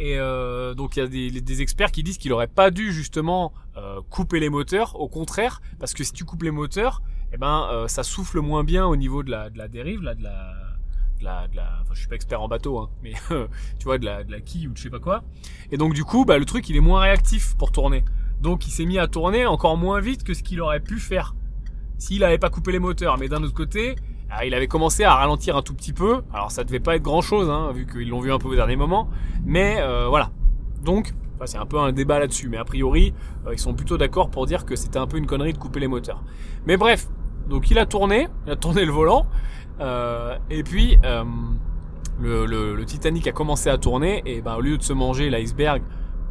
Et 0.00 0.18
euh, 0.18 0.72
donc 0.72 0.96
il 0.96 1.00
y 1.00 1.02
a 1.02 1.40
des, 1.42 1.60
experts 1.60 1.92
qui 1.92 2.02
disent 2.02 2.16
qu'il 2.16 2.32
aurait 2.32 2.46
pas 2.46 2.70
dû 2.70 2.90
justement 2.90 3.52
euh, 3.76 4.00
couper 4.08 4.40
les 4.40 4.48
moteurs, 4.48 4.98
au 4.98 5.10
contraire, 5.10 5.60
parce 5.78 5.92
que 5.92 6.04
si 6.04 6.12
tu 6.12 6.24
coupes 6.24 6.42
les 6.42 6.50
moteurs, 6.50 7.02
eh 7.34 7.36
ben 7.36 7.68
euh, 7.70 7.86
ça 7.86 8.02
souffle 8.02 8.40
moins 8.40 8.64
bien 8.64 8.86
au 8.86 8.96
niveau 8.96 9.22
de 9.22 9.30
la, 9.30 9.50
dérive, 9.68 10.00
là, 10.00 10.14
de 10.14 10.22
la, 10.22 11.48
de 11.48 11.54
de 11.54 11.60
je 11.92 11.98
suis 11.98 12.08
pas 12.08 12.14
expert 12.14 12.40
en 12.40 12.48
bateau, 12.48 12.78
hein, 12.78 12.88
mais 13.02 13.12
tu 13.78 13.84
vois 13.84 13.98
de 13.98 14.06
la, 14.06 14.24
de 14.24 14.32
la 14.32 14.40
quille 14.40 14.68
ou 14.68 14.72
de 14.72 14.78
je 14.78 14.84
sais 14.84 14.90
pas 14.90 15.00
quoi. 15.00 15.22
Et 15.70 15.76
donc 15.76 15.92
du 15.92 16.02
coup, 16.02 16.24
bah, 16.24 16.38
le 16.38 16.46
truc 16.46 16.70
il 16.70 16.76
est 16.76 16.80
moins 16.80 17.00
réactif 17.00 17.54
pour 17.58 17.70
tourner. 17.70 18.02
Donc 18.40 18.66
il 18.66 18.70
s'est 18.70 18.86
mis 18.86 18.98
à 18.98 19.06
tourner 19.06 19.44
encore 19.44 19.76
moins 19.76 20.00
vite 20.00 20.24
que 20.24 20.32
ce 20.32 20.42
qu'il 20.42 20.62
aurait 20.62 20.80
pu 20.80 20.98
faire 20.98 21.34
s'il 21.98 22.24
avait 22.24 22.38
pas 22.38 22.48
coupé 22.48 22.72
les 22.72 22.78
moteurs. 22.78 23.18
Mais 23.18 23.28
d'un 23.28 23.42
autre 23.42 23.52
côté, 23.52 23.96
ah, 24.30 24.44
il 24.44 24.54
avait 24.54 24.68
commencé 24.68 25.02
à 25.02 25.14
ralentir 25.14 25.56
un 25.56 25.62
tout 25.62 25.74
petit 25.74 25.92
peu. 25.92 26.22
Alors 26.32 26.50
ça 26.50 26.62
devait 26.62 26.80
pas 26.80 26.96
être 26.96 27.02
grand 27.02 27.20
chose, 27.20 27.50
hein, 27.50 27.72
vu 27.74 27.86
qu'ils 27.86 28.08
l'ont 28.08 28.20
vu 28.20 28.32
un 28.32 28.38
peu 28.38 28.48
au 28.48 28.54
dernier 28.54 28.76
moment. 28.76 29.08
Mais 29.44 29.78
euh, 29.80 30.06
voilà. 30.08 30.30
Donc, 30.84 31.12
c'est 31.46 31.58
un 31.58 31.66
peu 31.66 31.78
un 31.78 31.92
débat 31.92 32.18
là-dessus. 32.18 32.48
Mais 32.48 32.56
a 32.56 32.64
priori, 32.64 33.12
euh, 33.46 33.52
ils 33.52 33.58
sont 33.58 33.74
plutôt 33.74 33.98
d'accord 33.98 34.30
pour 34.30 34.46
dire 34.46 34.64
que 34.64 34.76
c'était 34.76 34.98
un 34.98 35.06
peu 35.06 35.16
une 35.16 35.26
connerie 35.26 35.52
de 35.52 35.58
couper 35.58 35.80
les 35.80 35.88
moteurs. 35.88 36.22
Mais 36.66 36.76
bref, 36.76 37.08
donc 37.48 37.70
il 37.70 37.78
a 37.78 37.86
tourné, 37.86 38.28
il 38.46 38.52
a 38.52 38.56
tourné 38.56 38.84
le 38.84 38.92
volant. 38.92 39.26
Euh, 39.80 40.36
et 40.48 40.62
puis, 40.62 40.96
le, 42.20 42.84
Titanic 42.84 43.26
a 43.26 43.32
commencé 43.32 43.68
à 43.68 43.78
tourner. 43.78 44.22
Et 44.26 44.42
ben, 44.42 44.54
au 44.54 44.60
lieu 44.60 44.78
de 44.78 44.82
se 44.82 44.92
manger 44.92 45.28
l'iceberg 45.28 45.82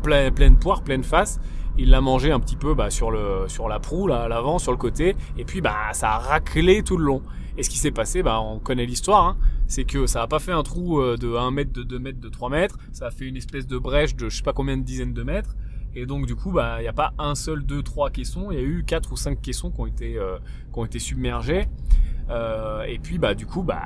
pleine, 0.03 0.33
pleine 0.33 0.57
poire, 0.57 0.83
pleine 0.83 1.03
face, 1.03 1.39
il 1.77 1.89
l'a 1.89 1.99
mangé 1.99 2.31
un 2.31 2.39
petit 2.39 2.55
peu 2.55 2.73
bah, 2.73 2.89
sur, 2.89 3.11
le, 3.11 3.45
sur 3.47 3.67
la 3.67 3.79
proue, 3.79 4.07
là, 4.07 4.23
à 4.23 4.27
l'avant, 4.27 4.57
sur 4.57 4.71
le 4.71 4.77
côté. 4.77 5.17
Et 5.37 5.43
puis, 5.43 5.59
bah, 5.59 5.75
ça 5.91 6.11
a 6.11 6.17
raclé 6.17 6.83
tout 6.83 6.97
le 6.97 7.03
long. 7.03 7.21
Et 7.59 7.63
ce 7.63 7.69
qui 7.69 7.77
s'est 7.77 7.91
passé, 7.91 8.23
bah, 8.23 8.39
on 8.39 8.57
connaît 8.57 8.85
l'histoire, 8.85 9.25
hein. 9.25 9.37
c'est 9.67 9.83
que 9.83 10.07
ça 10.07 10.19
n'a 10.19 10.27
pas 10.27 10.39
fait 10.39 10.53
un 10.53 10.63
trou 10.63 11.01
euh, 11.01 11.17
de 11.17 11.35
1 11.35 11.51
mètre, 11.51 11.73
de 11.73 11.83
2 11.83 11.99
mètres, 11.99 12.21
de 12.21 12.29
3 12.29 12.49
mètres, 12.49 12.77
ça 12.93 13.07
a 13.07 13.11
fait 13.11 13.25
une 13.25 13.35
espèce 13.35 13.67
de 13.67 13.77
brèche 13.77 14.15
de 14.15 14.29
je 14.29 14.37
sais 14.37 14.43
pas 14.43 14.53
combien 14.53 14.77
de 14.77 14.83
dizaines 14.83 15.13
de 15.13 15.23
mètres. 15.23 15.57
Et 15.93 16.05
donc 16.05 16.25
du 16.25 16.35
coup, 16.35 16.53
bah, 16.53 16.77
il 16.79 16.83
n'y 16.83 16.87
a 16.87 16.93
pas 16.93 17.11
un 17.19 17.35
seul, 17.35 17.65
deux, 17.65 17.83
trois 17.83 18.11
caissons, 18.11 18.49
il 18.51 18.57
y 18.57 18.61
a 18.61 18.63
eu 18.63 18.85
quatre 18.87 19.11
ou 19.11 19.17
cinq 19.17 19.41
caissons 19.41 19.71
qui 19.71 19.81
ont 19.81 19.87
été, 19.87 20.17
euh, 20.17 20.37
qui 20.71 20.79
ont 20.79 20.85
été 20.85 20.99
submergés. 20.99 21.67
Euh, 22.29 22.83
et 22.83 22.97
puis 22.97 23.17
bah 23.17 23.33
du 23.33 23.45
coup, 23.45 23.61
bah 23.63 23.81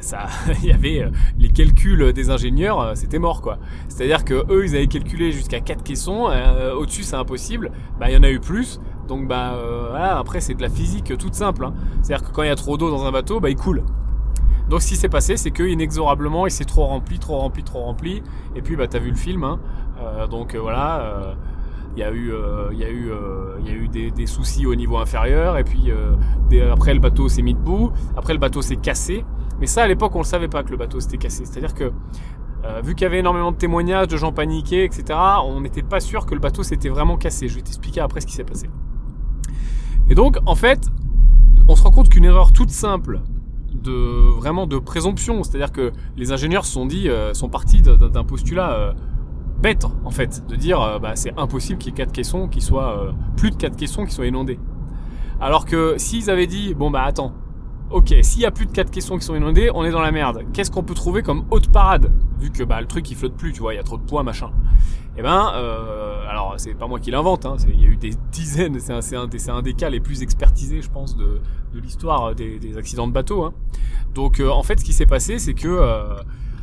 ça, 0.00 0.26
il 0.62 0.66
y 0.66 0.72
avait 0.72 1.10
les 1.38 1.48
calculs 1.48 2.12
des 2.12 2.28
ingénieurs, 2.28 2.94
c'était 2.98 3.18
mort 3.18 3.40
quoi. 3.40 3.58
C'est-à-dire 3.88 4.26
que 4.26 4.44
eux, 4.52 4.66
ils 4.66 4.76
avaient 4.76 4.88
calculé 4.88 5.32
jusqu'à 5.32 5.60
quatre 5.60 5.84
caissons, 5.84 6.28
au-dessus 6.76 7.04
c'est 7.04 7.16
impossible. 7.16 7.72
Bah 7.98 8.10
il 8.10 8.14
y 8.14 8.16
en 8.18 8.24
a 8.24 8.30
eu 8.30 8.40
plus. 8.40 8.78
Donc 9.06 9.28
bah 9.28 9.54
euh, 9.54 9.94
après 9.94 10.40
c'est 10.40 10.54
de 10.54 10.62
la 10.62 10.68
physique 10.68 11.16
toute 11.18 11.34
simple. 11.34 11.64
Hein. 11.64 11.74
C'est-à-dire 12.02 12.26
que 12.26 12.32
quand 12.32 12.42
il 12.42 12.48
y 12.48 12.50
a 12.50 12.56
trop 12.56 12.76
d'eau 12.76 12.90
dans 12.90 13.04
un 13.04 13.12
bateau, 13.12 13.40
bah 13.40 13.50
il 13.50 13.56
coule. 13.56 13.82
Donc 14.68 14.82
ce 14.82 14.88
qui 14.88 14.96
s'est 14.96 15.08
passé, 15.08 15.36
c'est 15.36 15.52
que 15.52 15.62
inexorablement, 15.62 16.46
il 16.46 16.50
s'est 16.50 16.64
trop 16.64 16.86
rempli, 16.86 17.18
trop 17.18 17.38
rempli, 17.38 17.62
trop 17.62 17.80
rempli. 17.80 18.22
Et 18.56 18.62
puis 18.62 18.76
bah 18.76 18.88
t'as 18.88 18.98
vu 18.98 19.10
le 19.10 19.16
film, 19.16 19.44
hein. 19.44 19.60
Euh, 20.00 20.26
donc 20.26 20.54
euh, 20.54 20.60
voilà. 20.60 21.00
Euh, 21.00 21.34
il 21.96 22.00
y 22.00 22.02
a 22.02 22.12
eu, 22.12 22.30
il 22.72 22.78
y 22.78 22.84
a 22.84 22.90
eu, 22.90 23.10
il 23.60 23.66
y 23.66 23.70
a 23.70 23.74
eu 23.74 23.88
des, 23.88 24.26
soucis 24.26 24.66
au 24.66 24.74
niveau 24.74 24.98
inférieur, 24.98 25.56
et 25.56 25.64
puis 25.64 25.90
après 26.70 26.92
le 26.92 27.00
bateau 27.00 27.30
s'est 27.30 27.40
mis 27.40 27.54
debout, 27.54 27.90
après 28.18 28.34
le 28.34 28.38
bateau 28.38 28.60
s'est 28.60 28.76
cassé. 28.76 29.24
Mais 29.60 29.66
ça, 29.66 29.84
à 29.84 29.86
l'époque, 29.86 30.14
on 30.14 30.18
ne 30.18 30.24
savait 30.24 30.48
pas 30.48 30.62
que 30.62 30.70
le 30.70 30.76
bateau 30.76 31.00
s'était 31.00 31.16
cassé. 31.16 31.46
C'est-à-dire 31.46 31.72
que 31.72 31.90
vu 32.84 32.94
qu'il 32.94 33.04
y 33.04 33.06
avait 33.06 33.20
énormément 33.20 33.50
de 33.50 33.56
témoignages, 33.56 34.08
de 34.08 34.18
gens 34.18 34.30
paniqués, 34.30 34.84
etc., 34.84 35.18
on 35.46 35.62
n'était 35.62 35.80
pas 35.80 36.00
sûr 36.00 36.26
que 36.26 36.34
le 36.34 36.40
bateau 36.40 36.62
s'était 36.62 36.90
vraiment 36.90 37.16
cassé. 37.16 37.48
Je 37.48 37.54
vais 37.54 37.62
t'expliquer 37.62 38.02
après 38.02 38.20
ce 38.20 38.26
qui 38.26 38.34
s'est 38.34 38.44
passé. 38.44 38.68
Et 40.08 40.14
donc, 40.14 40.38
en 40.46 40.54
fait, 40.54 40.88
on 41.68 41.74
se 41.74 41.82
rend 41.82 41.90
compte 41.90 42.08
qu'une 42.08 42.24
erreur 42.24 42.52
toute 42.52 42.70
simple 42.70 43.20
de 43.72 44.30
vraiment 44.36 44.66
de 44.66 44.78
présomption. 44.78 45.42
C'est-à-dire 45.42 45.72
que 45.72 45.92
les 46.16 46.32
ingénieurs 46.32 46.64
sont 46.64 46.86
dit, 46.86 47.08
euh, 47.08 47.34
sont 47.34 47.48
partis 47.48 47.82
d'un 47.82 48.24
postulat 48.24 48.72
euh, 48.72 48.92
bête 49.60 49.86
en 50.04 50.10
fait, 50.10 50.46
de 50.48 50.56
dire 50.56 50.80
euh, 50.80 50.98
bah, 50.98 51.16
c'est 51.16 51.36
impossible 51.36 51.78
qu'il 51.78 51.92
y 51.92 51.94
ait 51.94 51.96
quatre 51.96 52.12
caissons 52.12 52.48
qui 52.48 52.60
soient 52.60 53.14
plus 53.36 53.50
de 53.50 53.56
quatre 53.56 53.76
caissons 53.76 54.04
qui 54.04 54.12
soient 54.12 54.26
inondés. 54.26 54.58
Alors 55.40 55.64
que 55.64 55.94
s'ils 55.98 56.30
avaient 56.30 56.46
dit 56.46 56.74
bon 56.74 56.90
bah 56.90 57.02
attends, 57.02 57.32
ok, 57.90 58.14
s'il 58.22 58.42
y 58.42 58.46
a 58.46 58.50
plus 58.50 58.66
de 58.66 58.72
quatre 58.72 58.90
caissons 58.90 59.18
qui 59.18 59.24
sont 59.24 59.34
inondés, 59.34 59.70
on 59.74 59.84
est 59.84 59.90
dans 59.90 60.00
la 60.00 60.12
merde. 60.12 60.44
Qu'est-ce 60.52 60.70
qu'on 60.70 60.82
peut 60.82 60.94
trouver 60.94 61.22
comme 61.22 61.44
haute 61.50 61.70
parade? 61.70 62.12
Vu 62.38 62.50
que 62.50 62.62
bah 62.62 62.80
le 62.80 62.86
truc 62.86 63.10
il 63.10 63.16
flotte 63.16 63.36
plus, 63.36 63.52
tu 63.52 63.60
vois, 63.60 63.74
il 63.74 63.76
y 63.76 63.80
a 63.80 63.82
trop 63.82 63.96
de 63.96 64.04
poids 64.04 64.22
machin. 64.22 64.50
Eh 65.18 65.22
ben, 65.22 65.52
euh, 65.54 66.28
alors 66.28 66.54
c'est 66.58 66.74
pas 66.74 66.86
moi 66.86 67.00
qui 67.00 67.10
l'invente, 67.10 67.46
hein, 67.46 67.56
il 67.68 67.80
y 67.80 67.86
a 67.86 67.88
eu 67.88 67.96
des 67.96 68.10
dizaines, 68.32 68.78
c'est 68.80 69.50
un, 69.50 69.62
des 69.62 69.72
cas 69.72 69.88
les 69.88 70.00
plus 70.00 70.22
expertisés, 70.22 70.82
je 70.82 70.90
pense, 70.90 71.16
de, 71.16 71.40
l'histoire 71.74 72.34
des, 72.34 72.76
accidents 72.76 73.06
de 73.06 73.12
bateau. 73.12 73.44
Hein. 73.44 73.54
Donc 74.14 74.40
euh, 74.40 74.48
en 74.50 74.62
fait, 74.62 74.80
ce 74.80 74.84
qui 74.84 74.92
s'est 74.92 75.06
passé, 75.06 75.38
c'est 75.38 75.54
que 75.54 75.68
euh, 75.68 76.16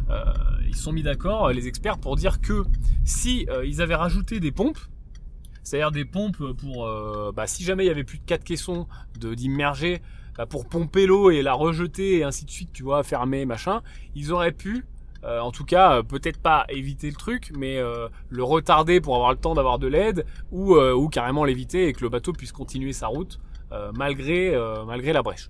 euh 0.10 0.24
ils 0.68 0.76
sont 0.76 0.92
mis 0.92 1.04
d'accord, 1.04 1.50
les 1.50 1.68
experts, 1.68 2.00
pour 2.00 2.16
dire 2.16 2.42
que 2.42 2.64
si 3.06 3.46
euh, 3.52 3.64
ils 3.64 3.80
avaient 3.80 3.96
rajouté 3.96 4.40
des 4.40 4.52
pompes, 4.52 4.80
c'est-à-dire 5.62 5.92
des 5.92 6.04
pompes 6.04 6.52
pour, 6.54 6.90
bah, 7.36 7.46
si 7.46 7.64
jamais 7.64 7.86
il 7.86 7.88
y 7.88 7.92
avait 7.92 8.04
plus 8.04 8.18
de 8.18 8.26
quatre 8.26 8.44
caissons 8.44 8.88
d'immerger, 9.20 10.02
pour 10.50 10.68
pomper 10.68 11.06
l'eau 11.06 11.30
et 11.30 11.42
la 11.42 11.54
rejeter 11.54 12.18
et 12.18 12.24
ainsi 12.24 12.46
de 12.46 12.52
suite, 12.52 12.72
tu 12.74 12.84
vois, 12.84 13.04
fermer, 13.04 13.46
machin, 13.46 13.82
ils 14.16 14.32
auraient 14.32 14.52
pu 14.52 14.86
euh, 15.26 15.40
en 15.40 15.52
tout 15.52 15.64
cas, 15.64 16.00
euh, 16.00 16.04
peut-être 16.04 16.40
pas 16.40 16.66
éviter 16.70 17.10
le 17.10 17.16
truc, 17.16 17.52
mais 17.58 17.78
euh, 17.78 18.10
le 18.30 18.44
retarder 18.44 19.00
pour 19.00 19.16
avoir 19.16 19.32
le 19.32 19.38
temps 19.38 19.54
d'avoir 19.54 19.80
de 19.80 19.88
l'aide, 19.88 20.26
ou, 20.52 20.76
carrément 21.10 21.46
l'éviter 21.46 21.88
et 21.88 21.94
que 21.94 22.02
le 22.02 22.10
bateau 22.10 22.34
puisse 22.34 22.52
continuer 22.52 22.94
sa 22.94 23.08
route 23.08 23.40
malgré, 23.96 24.52
la 24.52 25.24
brèche. 25.24 25.50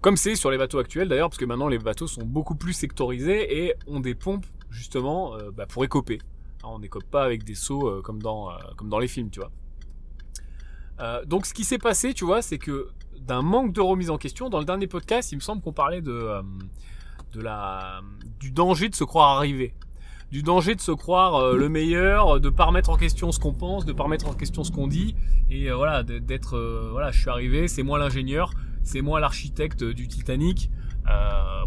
Comme 0.00 0.16
c'est 0.16 0.36
sur 0.36 0.52
les 0.52 0.58
bateaux 0.58 0.78
actuels 0.78 1.08
d'ailleurs, 1.08 1.28
parce 1.28 1.38
que 1.38 1.44
maintenant 1.44 1.66
les 1.66 1.78
bateaux 1.78 2.06
sont 2.06 2.24
beaucoup 2.24 2.54
plus 2.54 2.72
sectorisés 2.72 3.64
et 3.64 3.74
ont 3.88 3.98
des 3.98 4.14
pompes 4.14 4.46
justement 4.70 5.36
bah, 5.52 5.66
pour 5.66 5.84
écoper. 5.84 6.20
Hein, 6.62 6.68
on 6.70 6.78
n'écope 6.78 7.04
pas 7.10 7.24
avec 7.24 7.42
des 7.42 7.56
seaux 7.56 8.00
comme 8.02 8.22
dans 8.22 8.98
les 9.00 9.08
films, 9.08 9.30
tu 9.30 9.40
vois. 9.40 11.24
donc 11.24 11.46
ce 11.46 11.54
qui 11.54 11.64
s'est 11.64 11.78
passé, 11.78 12.14
tu 12.14 12.24
vois, 12.24 12.40
c'est 12.40 12.58
que 12.58 12.88
d'un 13.26 13.42
manque 13.42 13.72
de 13.72 13.80
remise 13.80 14.10
en 14.10 14.18
question, 14.18 14.48
dans 14.48 14.58
le 14.58 14.64
dernier 14.64 14.86
podcast, 14.86 15.32
il 15.32 15.36
me 15.36 15.40
semble 15.40 15.62
qu'on 15.62 15.72
parlait 15.72 16.02
de 16.02 16.42
de 17.32 17.40
la, 17.40 18.00
du 18.40 18.50
danger 18.50 18.88
de 18.88 18.94
se 18.94 19.04
croire 19.04 19.36
arrivé. 19.36 19.74
Du 20.30 20.42
danger 20.42 20.74
de 20.74 20.80
se 20.80 20.92
croire 20.92 21.36
euh, 21.36 21.56
le 21.56 21.68
meilleur, 21.70 22.38
de 22.38 22.50
pas 22.50 22.66
remettre 22.66 22.90
en 22.90 22.96
question 22.96 23.32
ce 23.32 23.40
qu'on 23.40 23.54
pense, 23.54 23.86
de 23.86 23.92
pas 23.92 24.04
remettre 24.04 24.28
en 24.28 24.34
question 24.34 24.62
ce 24.62 24.70
qu'on 24.70 24.86
dit, 24.86 25.14
et 25.50 25.70
euh, 25.70 25.76
voilà, 25.76 26.02
d'être, 26.02 26.56
euh, 26.56 26.88
voilà, 26.90 27.10
je 27.10 27.18
suis 27.18 27.30
arrivé, 27.30 27.66
c'est 27.66 27.82
moi 27.82 27.98
l'ingénieur, 27.98 28.52
c'est 28.82 29.00
moi 29.00 29.20
l'architecte 29.20 29.82
du 29.82 30.06
Titanic. 30.06 30.70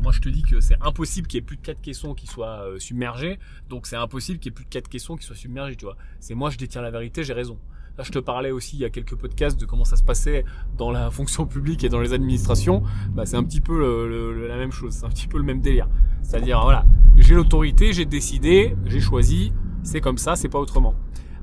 moi, 0.02 0.12
je 0.12 0.20
te 0.20 0.30
dis 0.30 0.44
que 0.44 0.60
c'est 0.60 0.78
impossible 0.82 1.28
qu'il 1.28 1.40
y 1.40 1.42
ait 1.42 1.46
plus 1.46 1.58
de 1.58 1.62
quatre 1.62 1.82
caissons 1.82 2.14
qui 2.14 2.28
soient 2.28 2.64
submergés, 2.78 3.40
donc 3.68 3.88
c'est 3.88 3.96
impossible 3.96 4.38
qu'il 4.38 4.52
y 4.52 4.54
ait 4.54 4.56
plus 4.56 4.66
de 4.66 4.70
quatre 4.70 4.90
caissons 4.90 5.16
qui 5.16 5.26
soient 5.26 5.36
submergés, 5.36 5.76
tu 5.76 5.86
vois. 5.86 5.98
C'est 6.20 6.36
moi, 6.36 6.52
je 6.52 6.58
détiens 6.58 6.84
la 6.84 6.92
vérité, 6.92 7.24
j'ai 7.24 7.34
raison. 7.34 7.58
Je 8.04 8.12
te 8.12 8.20
parlais 8.20 8.52
aussi 8.52 8.78
il 8.78 8.82
y 8.82 8.86
a 8.86 8.90
quelques 8.90 9.16
podcasts 9.16 9.60
de 9.60 9.66
comment 9.66 9.86
ça 9.86 9.96
se 9.96 10.04
passait 10.04 10.46
dans 10.78 10.92
la 10.92 11.12
fonction 11.12 11.46
publique 11.46 11.84
et 11.84 11.90
dans 11.90 12.00
les 12.00 12.14
administrations. 12.14 12.84
Bah, 13.10 13.26
c'est 13.26 13.38
un 13.38 13.44
petit 13.44 13.62
peu 13.62 14.48
la 14.48 14.58
même 14.58 14.72
chose, 14.72 14.94
c'est 14.94 15.06
un 15.06 15.10
petit 15.10 15.28
peu 15.28 15.38
le 15.38 15.44
même 15.44 15.62
délire. 15.62 15.88
C'est-à-dire, 16.22 16.62
voilà, 16.62 16.86
j'ai 17.18 17.36
l'autorité, 17.36 17.94
j'ai 17.94 18.06
décidé, 18.06 18.76
j'ai 18.86 19.00
choisi, 19.00 19.54
c'est 19.84 20.02
comme 20.02 20.18
ça, 20.18 20.36
c'est 20.36 20.50
pas 20.50 20.60
autrement. 20.60 20.96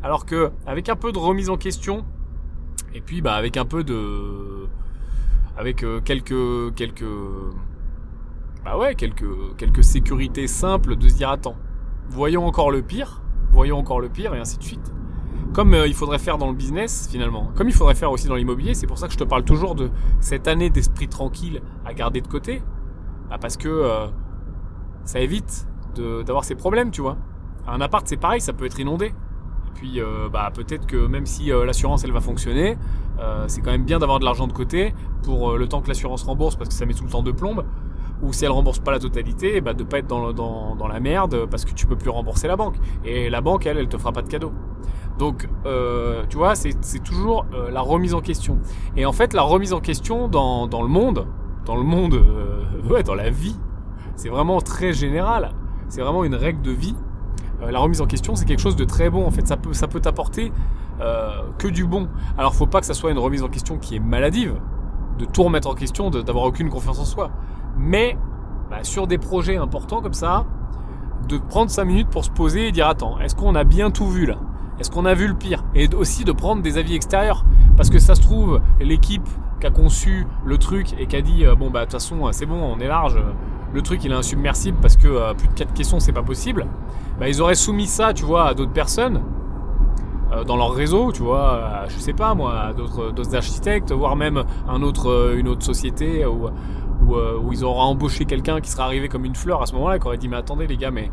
Alors 0.03 0.27
que, 0.27 0.51
avec 0.67 0.89
un 0.89 0.97
peu 0.97 1.13
de 1.13 1.19
remise 1.19 1.51
en 1.51 1.57
question, 1.57 2.05
et 2.95 3.01
puis 3.01 3.21
bah, 3.21 3.35
avec 3.35 3.57
un 3.57 3.65
peu 3.65 3.85
de. 3.85 4.67
avec 5.57 5.83
euh, 5.83 6.01
quelques. 6.01 6.75
quelques. 6.75 7.05
bah 8.65 8.79
ouais, 8.79 8.95
quelques, 8.95 9.57
quelques 9.57 9.85
sécurités 9.85 10.47
simples 10.47 10.97
de 10.97 11.09
se 11.09 11.15
dire 11.15 11.31
attends, 11.31 11.57
voyons 12.09 12.47
encore 12.47 12.71
le 12.71 12.83
pire, 12.83 13.23
voyons 13.51 13.79
encore 13.79 14.01
le 14.01 14.09
pire, 14.09 14.35
et 14.35 14.39
ainsi 14.39 14.59
de 14.59 14.63
suite 14.63 14.93
comme 15.53 15.75
euh, 15.75 15.87
il 15.87 15.95
faudrait 15.95 16.19
faire 16.19 16.39
dans 16.39 16.49
le 16.49 16.55
business 16.55 17.09
finalement, 17.11 17.51
comme 17.55 17.69
il 17.69 17.75
faudrait 17.75 17.95
faire 17.95 18.11
aussi 18.11 18.29
dans 18.29 18.37
l'immobilier, 18.37 18.75
c'est 18.75 18.87
pour 18.87 18.99
ça 18.99 19.07
que 19.07 19.13
je 19.13 19.19
te 19.19 19.25
parle 19.25 19.45
toujours 19.45 19.75
de 19.75 19.91
cette 20.21 20.49
année 20.49 20.71
d'esprit 20.71 21.09
tranquille 21.09 21.63
à 21.85 21.95
garder 21.95 22.21
de 22.21 22.29
côté, 22.29 22.63
bah, 23.31 23.39
parce 23.41 23.57
que 23.57 23.69
euh, 23.69 24.07
ça 25.05 25.21
évite 25.21 25.67
d'avoir 25.97 26.45
ces 26.45 26.55
problèmes, 26.55 26.93
tu 26.93 27.01
vois. 27.01 27.17
Un 27.67 27.81
appart 27.81 28.07
c'est 28.07 28.17
pareil, 28.17 28.41
ça 28.41 28.53
peut 28.53 28.67
être 28.67 28.79
inondé. 28.79 29.07
Et 29.07 29.71
puis 29.75 30.01
euh, 30.01 30.29
bah, 30.29 30.51
peut-être 30.55 30.87
que 30.87 31.07
même 31.07 31.27
si 31.27 31.51
l'assurance 31.51 32.05
elle 32.05 32.13
va 32.13 32.21
fonctionner, 32.21 32.77
c'est 33.49 33.63
quand 33.63 33.73
même 33.73 33.85
bien 33.85 33.99
d'avoir 33.99 34.21
de 34.21 34.25
l'argent 34.25 34.47
de 34.47 34.53
côté 34.53 34.95
pour 35.25 35.57
le 35.57 35.67
temps 35.67 35.81
que 35.81 35.89
l'assurance 35.89 36.23
rembourse 36.23 36.55
parce 36.55 36.69
que 36.69 36.75
ça 36.75 36.87
met 36.87 36.95
tout 36.95 37.03
le 37.03 37.11
temps 37.11 37.25
de 37.25 37.33
plombe 37.33 37.65
ou 38.23 38.33
si 38.33 38.45
elle 38.45 38.51
rembourse 38.51 38.79
pas 38.79 38.91
la 38.91 38.99
totalité, 38.99 39.61
bah 39.61 39.75
de 39.75 39.85
pas 39.85 39.99
être 39.99 40.07
dans, 40.07 40.33
dans, 40.33 40.89
la 40.89 41.01
merde 41.01 41.47
parce 41.51 41.65
que 41.65 41.73
tu 41.73 41.87
peux 41.87 41.97
plus 41.97 42.11
rembourser 42.11 42.49
la 42.49 42.57
banque. 42.57 42.77
Et 43.05 43.31
la 43.31 43.41
banque, 43.41 43.67
elle, 43.67 43.79
elle 43.79 43.89
te 43.89 43.99
fera 43.99 44.13
pas 44.13 44.23
de 44.23 44.29
cadeau. 44.29 44.53
Donc, 45.19 45.49
euh, 45.67 46.23
tu 46.29 46.37
vois, 46.37 46.55
c'est 46.55 46.73
toujours 47.03 47.45
euh, 47.53 47.71
la 47.71 47.81
remise 47.81 48.15
en 48.15 48.21
question. 48.21 48.59
Et 48.97 49.05
en 49.05 49.13
fait, 49.13 49.35
la 49.35 49.43
remise 49.43 49.73
en 49.73 49.81
question 49.81 50.29
dans, 50.29 50.67
le 50.67 50.89
monde, 50.89 51.27
dans 51.65 51.77
le 51.77 51.83
monde, 51.83 52.15
euh, 52.15 53.03
dans 53.05 53.17
la 53.17 53.29
vie, 53.29 53.57
c'est 54.15 54.29
vraiment 54.29 54.61
très 54.61 54.93
général. 54.93 55.51
C'est 55.89 56.03
vraiment 56.03 56.23
une 56.25 56.37
règle 56.37 56.63
de 56.63 56.71
vie. 56.71 56.95
la 57.61 57.79
remise 57.81 58.01
en 58.01 58.07
question, 58.07 58.37
c'est 58.37 58.45
quelque 58.45 58.61
chose 58.61 58.77
de 58.77 58.85
très 58.85 59.11
bon. 59.11 59.27
En 59.27 59.31
fait, 59.31 59.47
ça 59.47 59.57
peut, 59.57 59.73
ça 59.73 59.89
peut 59.89 60.01
t'apporter 60.01 60.53
que 61.59 61.69
du 61.69 61.87
bon. 61.87 62.09
Alors, 62.37 62.55
faut 62.55 62.67
pas 62.67 62.81
que 62.81 62.87
ça 62.87 62.95
soit 62.95 63.11
une 63.11 63.19
remise 63.19 63.43
en 63.43 63.49
question 63.49 63.79
qui 63.79 63.97
est 63.97 64.01
maladive, 64.01 64.55
de 65.19 65.25
tout 65.25 65.45
remettre 65.45 65.69
en 65.69 65.75
question, 65.75 66.11
d'avoir 66.11 66.45
aucune 66.45 66.69
confiance 66.69 66.99
en 66.99 67.05
soi. 67.05 67.31
Mais 67.77 68.19
bah, 68.69 68.83
sur 68.83 69.07
des 69.07 69.19
projets 69.19 69.57
importants 69.57 70.03
comme 70.03 70.13
ça, 70.13 70.45
de 71.29 71.39
prendre 71.39 71.71
5 71.71 71.85
minutes 71.85 72.09
pour 72.09 72.25
se 72.25 72.31
poser 72.31 72.69
et 72.69 72.73
dire 72.73 72.89
attends, 72.89 73.19
est-ce 73.21 73.35
qu'on 73.35 73.55
a 73.55 73.65
bien 73.65 73.91
tout 73.91 74.09
vu 74.09 74.27
là? 74.27 74.37
Est-ce 74.79 74.91
qu'on 74.91 75.05
a 75.05 75.15
vu 75.15 75.27
le 75.27 75.35
pire 75.35 75.65
Et 75.75 75.89
aussi 75.95 76.25
de 76.25 76.33
prendre 76.33 76.63
des 76.63 76.79
avis 76.79 76.95
extérieurs. 76.95 77.45
Parce 77.77 77.91
que 77.91 77.99
ça 77.99 78.15
se 78.15 78.23
trouve, 78.23 78.61
l'équipe 78.81 79.29
qui 79.61 79.67
a 79.67 79.71
conçu 79.71 80.27
le 80.45 80.59
truc 80.59 80.95
et 80.99 81.07
qui 81.07 81.17
a 81.17 81.21
dit 81.21 81.45
euh, 81.45 81.55
bon 81.57 81.71
bah 81.71 81.81
de 81.81 81.85
toute 81.87 81.95
façon 81.95 82.31
c'est 82.31 82.47
bon, 82.47 82.61
on 82.61 82.79
est 82.79 82.87
large, 82.87 83.19
le 83.75 83.83
truc 83.83 84.05
il 84.05 84.13
est 84.13 84.15
insubmersible 84.15 84.79
parce 84.81 84.97
que 84.97 85.09
euh, 85.09 85.35
plus 85.35 85.49
de 85.49 85.55
4 85.55 85.73
caissons 85.73 86.01
c'est 86.01 86.13
pas 86.13 86.23
possible. 86.23 86.67
Bah, 87.19 87.29
ils 87.29 87.43
auraient 87.43 87.57
soumis 87.57 87.87
ça, 87.87 88.13
tu 88.13 88.25
vois, 88.25 88.49
à 88.49 88.55
d'autres 88.55 88.73
personnes 88.73 89.23
euh, 90.33 90.45
dans 90.45 90.57
leur 90.57 90.73
réseau, 90.73 91.11
tu 91.11 91.23
vois, 91.23 91.87
je 91.89 91.99
sais 91.99 92.13
pas 92.13 92.35
moi, 92.35 92.61
à 92.61 92.73
d'autres 92.73 93.35
architectes, 93.35 93.91
voire 93.93 94.15
même 94.15 94.45
un 94.69 94.83
autre, 94.83 95.35
une 95.37 95.49
autre 95.49 95.65
société 95.65 96.25
ou 96.25 96.49
euh, 97.11 97.39
où, 97.39 97.53
ils 97.53 97.65
auront 97.65 97.81
embauché 97.81 98.25
quelqu'un 98.25 98.61
qui 98.61 98.71
sera 98.71 98.85
arrivé 98.85 99.09
comme 99.09 99.25
une 99.25 99.35
fleur 99.35 99.63
à 99.63 99.67
ce 99.67 99.73
moment-là, 99.75 99.99
qui 99.99 100.07
aurait 100.07 100.19
dit 100.19 100.29
mais 100.29 100.37
attendez 100.37 100.67
les 100.67 100.77
gars, 100.77 100.91
mais 100.91 101.11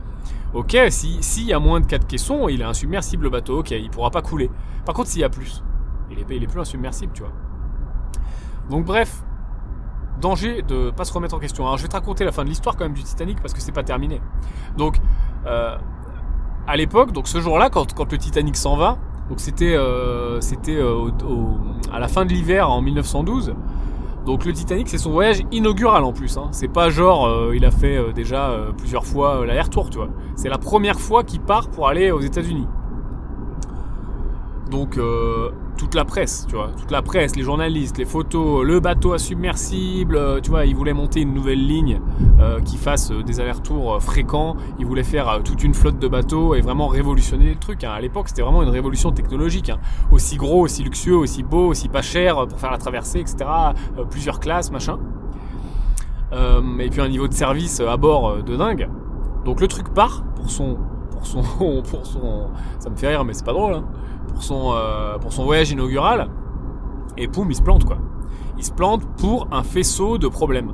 ok, 0.55 0.77
s'il 0.89 1.23
si 1.23 1.43
y 1.43 1.53
a 1.53 1.59
moins 1.59 1.81
de 1.81 1.85
4 1.85 2.07
caissons, 2.07 2.47
il 2.47 2.61
est 2.61 2.65
insubmersible 2.65 3.25
le 3.25 3.29
bateau, 3.29 3.59
ok, 3.59 3.71
il 3.71 3.89
pourra 3.89 4.09
pas 4.09 4.21
couler. 4.21 4.49
Par 4.85 4.95
contre, 4.95 5.09
s'il 5.09 5.21
y 5.21 5.23
a 5.23 5.29
plus, 5.29 5.61
il 6.09 6.17
est, 6.17 6.25
il 6.29 6.47
plus 6.47 6.59
insubmersible, 6.59 7.11
tu 7.13 7.21
vois. 7.21 7.33
Donc 8.69 8.85
bref, 8.85 9.23
danger 10.21 10.61
de 10.61 10.89
pas 10.91 11.03
se 11.03 11.13
remettre 11.13 11.35
en 11.35 11.39
question. 11.39 11.65
Alors 11.65 11.77
je 11.77 11.83
vais 11.83 11.89
te 11.89 11.95
raconter 11.95 12.23
la 12.23 12.31
fin 12.31 12.43
de 12.43 12.49
l'histoire 12.49 12.75
quand 12.75 12.85
même 12.85 12.93
du 12.93 13.03
Titanic 13.03 13.41
parce 13.41 13.53
que 13.53 13.59
c'est 13.59 13.73
pas 13.73 13.83
terminé. 13.83 14.21
Donc 14.77 14.97
euh, 15.45 15.77
à 16.67 16.77
l'époque, 16.77 17.11
donc 17.11 17.27
ce 17.27 17.39
jour-là, 17.41 17.69
quand, 17.69 18.11
le 18.11 18.17
Titanic 18.17 18.55
s'en 18.55 18.77
va, 18.77 18.97
donc 19.29 19.39
c'était 19.39 19.75
euh, 19.75 20.39
c'était 20.41 20.79
à 21.91 21.99
la 21.99 22.07
fin 22.07 22.25
de 22.25 22.31
l'hiver 22.31 22.69
en 22.69 22.81
1912. 22.81 23.53
Donc 24.25 24.43
le 24.43 24.53
Titanic, 24.53 24.89
c'est 24.89 24.97
son 24.97 25.11
voyage 25.11 25.43
inaugural 25.51 26.03
en 26.03 26.11
plus. 26.11 26.37
Hein. 26.37 26.47
C'est 26.51 26.67
pas 26.67 26.89
genre 26.89 27.27
euh, 27.27 27.55
il 27.55 27.63
a 27.63 27.71
fait 27.71 27.95
euh, 27.95 28.11
déjà 28.11 28.49
euh, 28.49 28.71
plusieurs 28.71 29.05
fois 29.05 29.45
l'aller-retour, 29.45 29.91
tu 29.91 29.97
vois. 29.97 30.09
C'est 30.35 30.49
la 30.49 30.57
première 30.57 30.99
fois 30.99 31.23
qu'il 31.23 31.41
part 31.41 31.69
pour 31.69 31.87
aller 31.87 32.09
aux 32.09 32.21
États-Unis. 32.21 32.67
Donc 34.71 34.99
toute 35.77 35.95
la 35.95 36.05
presse, 36.05 36.45
tu 36.47 36.55
vois, 36.55 36.71
toute 36.77 36.91
la 36.91 37.01
presse, 37.01 37.35
les 37.35 37.43
journalistes, 37.43 37.97
les 37.97 38.05
photos, 38.05 38.65
le 38.65 38.79
bateau 38.79 39.13
à 39.13 39.19
submersible, 39.19 40.15
euh, 40.15 40.39
tu 40.41 40.49
vois, 40.49 40.65
ils 40.65 40.75
voulaient 40.75 40.93
monter 40.93 41.21
une 41.21 41.33
nouvelle 41.33 41.65
ligne 41.65 41.99
euh, 42.39 42.59
qui 42.61 42.77
fasse 42.77 43.11
euh, 43.11 43.23
des 43.23 43.39
allers-retours 43.39 44.01
fréquents, 44.01 44.55
ils 44.79 44.85
voulaient 44.85 45.03
faire 45.03 45.41
toute 45.43 45.63
une 45.63 45.73
flotte 45.73 45.99
de 45.99 46.07
bateaux 46.07 46.55
et 46.55 46.61
vraiment 46.61 46.87
révolutionner 46.87 47.49
le 47.49 47.59
truc. 47.59 47.83
Hein. 47.83 47.91
À 47.91 48.01
l'époque, 48.01 48.29
c'était 48.29 48.41
vraiment 48.41 48.63
une 48.63 48.69
révolution 48.69 49.11
technologique, 49.11 49.69
hein. 49.69 49.79
aussi 50.11 50.37
gros, 50.37 50.61
aussi 50.61 50.83
luxueux, 50.83 51.17
aussi 51.17 51.43
beau, 51.43 51.67
aussi 51.67 51.89
pas 51.89 52.01
cher 52.01 52.47
pour 52.47 52.59
faire 52.59 52.71
la 52.71 52.77
traversée, 52.77 53.19
etc. 53.19 53.37
plusieurs 54.09 54.39
classes, 54.39 54.71
machin. 54.71 54.97
et 56.33 56.89
puis 56.89 57.01
un 57.01 57.07
niveau 57.07 57.27
de 57.27 57.33
service 57.33 57.79
à 57.79 57.97
bord 57.97 58.43
de 58.43 58.55
dingue. 58.55 58.89
Donc 59.45 59.61
le 59.61 59.67
truc 59.67 59.93
part 59.93 60.23
pour 60.35 60.49
son, 60.49 60.77
pour 61.89 62.05
son, 62.05 62.47
ça 62.79 62.89
me 62.89 62.95
fait 62.95 63.09
rire 63.09 63.25
mais 63.25 63.33
c'est 63.33 63.45
pas 63.45 63.53
drôle, 63.53 63.73
hein, 63.73 63.85
pour 64.27 64.43
son, 64.43 64.75
pour 65.21 65.33
son 65.33 65.43
voyage 65.43 65.71
inaugural. 65.71 66.29
Et 67.17 67.27
poum, 67.27 67.49
il 67.49 67.55
se 67.55 67.61
plante 67.61 67.85
quoi. 67.85 67.97
Il 68.57 68.63
se 68.63 68.71
plante 68.71 69.03
pour 69.17 69.47
un 69.51 69.63
faisceau 69.63 70.17
de 70.17 70.27
problèmes. 70.27 70.73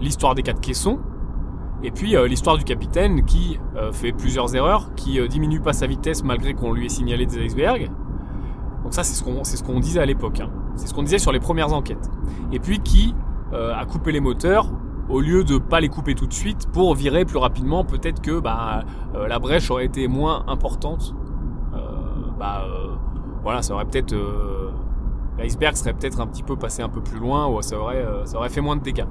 L'histoire 0.00 0.34
des 0.34 0.42
quatre 0.42 0.60
caissons, 0.60 0.98
et 1.82 1.90
puis 1.90 2.16
euh, 2.16 2.28
l'histoire 2.28 2.56
du 2.56 2.64
capitaine 2.64 3.24
qui 3.24 3.58
euh, 3.76 3.92
fait 3.92 4.12
plusieurs 4.12 4.54
erreurs, 4.54 4.94
qui 4.94 5.18
euh, 5.18 5.26
diminue 5.26 5.60
pas 5.60 5.72
sa 5.72 5.86
vitesse 5.86 6.22
malgré 6.22 6.54
qu'on 6.54 6.72
lui 6.72 6.86
ait 6.86 6.90
signalé 6.90 7.26
des 7.26 7.44
icebergs. 7.44 7.90
Donc 8.84 8.94
ça 8.94 9.02
c'est 9.02 9.14
ce 9.14 9.24
qu'on 9.24 9.44
ce 9.44 9.80
disait 9.80 10.00
à 10.00 10.06
l'époque. 10.06 10.40
Hein. 10.40 10.50
C'est 10.76 10.86
ce 10.86 10.94
qu'on 10.94 11.02
disait 11.02 11.18
sur 11.18 11.32
les 11.32 11.40
premières 11.40 11.72
enquêtes. 11.72 12.10
Et 12.52 12.58
puis 12.58 12.80
qui 12.80 13.14
a 13.52 13.84
coupé 13.84 14.12
les 14.12 14.20
moteurs 14.20 14.70
au 15.08 15.20
lieu 15.20 15.44
de 15.44 15.58
pas 15.58 15.80
les 15.80 15.88
couper 15.88 16.14
tout 16.14 16.26
de 16.26 16.32
suite 16.32 16.68
pour 16.72 16.94
virer 16.94 17.24
plus 17.24 17.38
rapidement. 17.38 17.84
Peut-être 17.84 18.20
que 18.20 18.40
bah, 18.40 18.84
la 19.14 19.38
brèche 19.38 19.70
aurait 19.70 19.86
été 19.86 20.08
moins 20.08 20.44
importante. 20.46 21.14
bah 22.38 22.64
voilà, 23.42 23.62
ça 23.62 23.74
aurait 23.74 23.84
peut-être 23.84 24.14
l'iceberg 25.38 25.76
serait 25.76 25.92
peut-être 25.92 26.20
un 26.20 26.26
petit 26.26 26.42
peu 26.42 26.56
passé 26.56 26.82
un 26.82 26.88
peu 26.88 27.00
plus 27.00 27.18
loin 27.18 27.46
ou 27.48 27.60
ça 27.62 27.78
aurait 27.78 28.48
fait 28.48 28.60
moins 28.60 28.76
de 28.76 28.82
dégâts. 28.82 29.06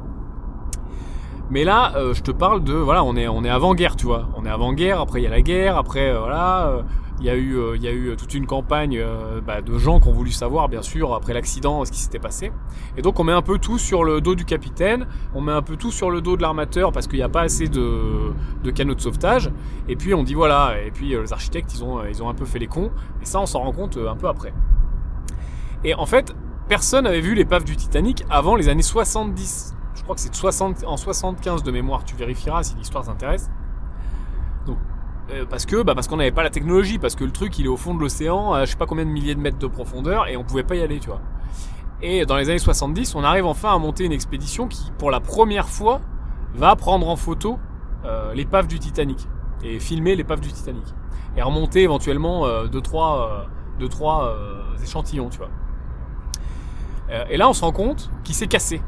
Mais 1.52 1.66
là, 1.66 1.92
euh, 1.98 2.14
je 2.14 2.22
te 2.22 2.32
parle 2.32 2.64
de 2.64 2.74
voilà, 2.74 3.04
on 3.04 3.14
est 3.18 3.50
avant 3.50 3.76
guerre, 3.76 3.98
tu 3.98 4.06
vois. 4.06 4.30
On 4.38 4.46
est 4.46 4.50
avant 4.50 4.72
guerre. 4.72 5.02
Après 5.02 5.20
il 5.20 5.26
y 5.26 5.28
a 5.28 5.30
la 5.30 5.42
guerre. 5.42 5.78
Après 5.78 6.10
euh, 6.10 6.20
voilà, 6.20 6.68
euh, 6.68 6.82
il 7.20 7.26
y 7.26 7.30
a 7.30 7.36
eu 7.36 7.58
il 7.76 7.84
y 7.84 7.90
a 7.90 7.92
eu 7.92 8.16
toute 8.16 8.34
une 8.34 8.48
campagne 8.48 9.04
bah, 9.46 9.62
de 9.62 9.78
gens 9.78 10.00
qui 10.00 10.08
ont 10.08 10.14
voulu 10.14 10.32
savoir, 10.32 10.70
bien 10.70 10.82
sûr, 10.82 11.14
après 11.14 11.34
l'accident, 11.34 11.84
ce 11.84 11.92
qui 11.92 12.00
s'était 12.00 12.20
passé. 12.20 12.54
Et 12.96 13.02
donc 13.02 13.20
on 13.20 13.26
met 13.26 13.34
un 13.34 13.42
peu 13.42 13.60
tout 13.60 13.78
sur 13.78 14.06
le 14.06 14.22
dos 14.22 14.34
du 14.34 14.46
capitaine. 14.46 15.08
On 15.36 15.42
met 15.42 15.52
un 15.52 15.62
peu 15.62 15.76
tout 15.76 15.92
sur 15.92 16.10
le 16.10 16.22
dos 16.22 16.38
de 16.38 16.42
l'armateur 16.42 16.94
parce 16.94 17.08
qu'il 17.08 17.18
n'y 17.18 17.24
a 17.24 17.30
pas 17.30 17.42
assez 17.42 17.68
de 17.68 18.32
de 18.64 18.72
canaux 18.72 18.96
de 18.96 19.02
sauvetage. 19.02 19.52
Et 19.90 19.98
puis 19.98 20.14
on 20.14 20.24
dit 20.24 20.36
voilà. 20.36 20.76
Et 20.86 20.90
puis 20.90 21.10
les 21.10 21.34
architectes 21.34 21.74
ils 21.76 21.84
ont 21.84 22.00
ils 22.06 22.24
ont 22.24 22.30
un 22.30 22.34
peu 22.34 22.46
fait 22.46 22.60
les 22.60 22.68
cons. 22.68 22.92
Et 23.22 23.26
ça 23.26 23.42
on 23.42 23.46
s'en 23.46 23.60
rend 23.60 23.74
compte 23.74 23.98
un 23.98 24.16
peu 24.16 24.30
après. 24.30 24.54
Et 25.84 25.96
en 25.96 26.06
fait, 26.06 26.34
personne 26.70 27.04
n'avait 27.04 27.22
vu 27.22 27.36
l'épave 27.36 27.66
du 27.66 27.76
Titanic 27.76 28.24
avant 28.30 28.56
les 28.56 28.70
années 28.70 28.84
70 28.84 29.76
je 30.02 30.04
crois 30.04 30.16
que 30.16 30.22
c'est 30.22 30.34
60, 30.34 30.84
en 30.84 30.98
75 30.98 31.62
de 31.62 31.70
mémoire, 31.70 32.04
tu 32.04 32.16
vérifieras 32.16 32.64
si 32.64 32.74
l'histoire 32.74 33.06
t'intéresse. 33.06 33.52
Euh, 35.32 35.46
parce 35.48 35.68
que, 35.68 35.84
bah 35.84 35.94
parce 35.94 36.08
qu'on 36.08 36.18
n'avait 36.18 36.32
pas 36.32 36.42
la 36.42 36.50
technologie, 36.50 36.98
parce 36.98 37.14
que 37.14 37.24
le 37.24 37.30
truc 37.30 37.60
il 37.60 37.66
est 37.66 37.70
au 37.70 37.78
fond 37.78 37.94
de 37.94 38.00
l'océan, 38.00 38.54
à 38.54 38.66
je 38.66 38.72
sais 38.72 38.78
pas 38.78 38.88
combien 38.88 39.06
de 39.06 39.12
milliers 39.12 39.36
de 39.36 39.40
mètres 39.40 39.60
de 39.60 39.68
profondeur, 39.68 40.28
et 40.28 40.36
on 40.36 40.44
pouvait 40.44 40.64
pas 40.64 40.76
y 40.76 40.82
aller, 40.82 41.00
tu 41.00 41.08
vois. 41.08 41.22
Et 42.02 42.26
dans 42.26 42.36
les 42.36 42.50
années 42.50 42.58
70, 42.58 43.14
on 43.14 43.24
arrive 43.24 43.46
enfin 43.46 43.74
à 43.74 43.78
monter 43.78 44.04
une 44.04 44.12
expédition 44.12 44.68
qui, 44.68 44.92
pour 44.98 45.12
la 45.12 45.20
première 45.20 45.70
fois, 45.70 46.02
va 46.56 46.76
prendre 46.76 47.08
en 47.08 47.16
photo 47.16 47.60
euh, 48.06 48.34
l'épave 48.34 48.66
du 48.66 48.80
Titanic 48.80 49.28
et 49.64 49.80
filmer 49.80 50.16
l'épave 50.16 50.42
du 50.42 50.52
Titanic 50.52 50.96
et 51.38 51.44
remonter 51.44 51.84
éventuellement 51.84 52.48
euh, 52.48 52.66
deux 52.66 52.82
trois, 52.82 53.48
deux, 53.80 53.88
trois 53.88 54.36
échantillons, 54.84 55.30
tu 55.30 55.38
vois. 55.38 55.50
et 57.30 57.38
là, 57.38 57.48
on 57.48 57.54
se 57.54 57.62
rend 57.62 57.72
compte 57.72 58.10
qu'il 58.24 58.34
s'est 58.34 58.48
cassé. 58.48 58.82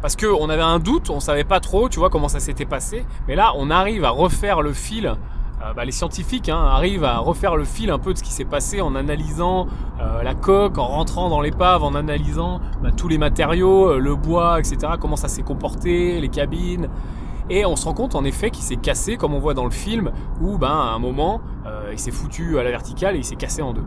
Parce 0.00 0.14
qu'on 0.14 0.48
avait 0.48 0.62
un 0.62 0.78
doute, 0.78 1.10
on 1.10 1.18
savait 1.18 1.44
pas 1.44 1.60
trop, 1.60 1.88
tu 1.88 1.98
vois, 1.98 2.08
comment 2.08 2.28
ça 2.28 2.38
s'était 2.38 2.64
passé. 2.64 3.04
Mais 3.26 3.34
là, 3.34 3.52
on 3.56 3.70
arrive 3.70 4.04
à 4.04 4.10
refaire 4.10 4.62
le 4.62 4.72
fil. 4.72 5.16
Euh, 5.60 5.72
bah, 5.72 5.84
les 5.84 5.90
scientifiques 5.90 6.48
hein, 6.48 6.64
arrivent 6.70 7.02
à 7.02 7.18
refaire 7.18 7.56
le 7.56 7.64
fil 7.64 7.90
un 7.90 7.98
peu 7.98 8.12
de 8.12 8.18
ce 8.18 8.22
qui 8.22 8.32
s'est 8.32 8.44
passé 8.44 8.80
en 8.80 8.94
analysant 8.94 9.66
euh, 10.00 10.22
la 10.22 10.34
coque, 10.34 10.78
en 10.78 10.86
rentrant 10.86 11.28
dans 11.28 11.40
l'épave, 11.40 11.82
en 11.82 11.96
analysant 11.96 12.60
bah, 12.80 12.90
tous 12.96 13.08
les 13.08 13.18
matériaux, 13.18 13.88
euh, 13.88 13.98
le 13.98 14.14
bois, 14.14 14.60
etc. 14.60 14.92
Comment 15.00 15.16
ça 15.16 15.26
s'est 15.26 15.42
comporté, 15.42 16.20
les 16.20 16.28
cabines. 16.28 16.88
Et 17.50 17.66
on 17.66 17.74
se 17.74 17.86
rend 17.86 17.94
compte 17.94 18.14
en 18.14 18.24
effet 18.24 18.50
qu'il 18.50 18.62
s'est 18.62 18.76
cassé, 18.76 19.16
comme 19.16 19.34
on 19.34 19.40
voit 19.40 19.54
dans 19.54 19.64
le 19.64 19.70
film, 19.70 20.12
où 20.40 20.58
ben, 20.58 20.68
à 20.68 20.92
un 20.94 20.98
moment, 20.98 21.40
il 21.90 21.98
s'est 21.98 22.10
foutu 22.10 22.58
à 22.58 22.62
la 22.62 22.70
verticale 22.70 23.16
et 23.16 23.20
il 23.20 23.24
s'est 23.24 23.36
cassé 23.36 23.62
en 23.62 23.72
deux. 23.72 23.86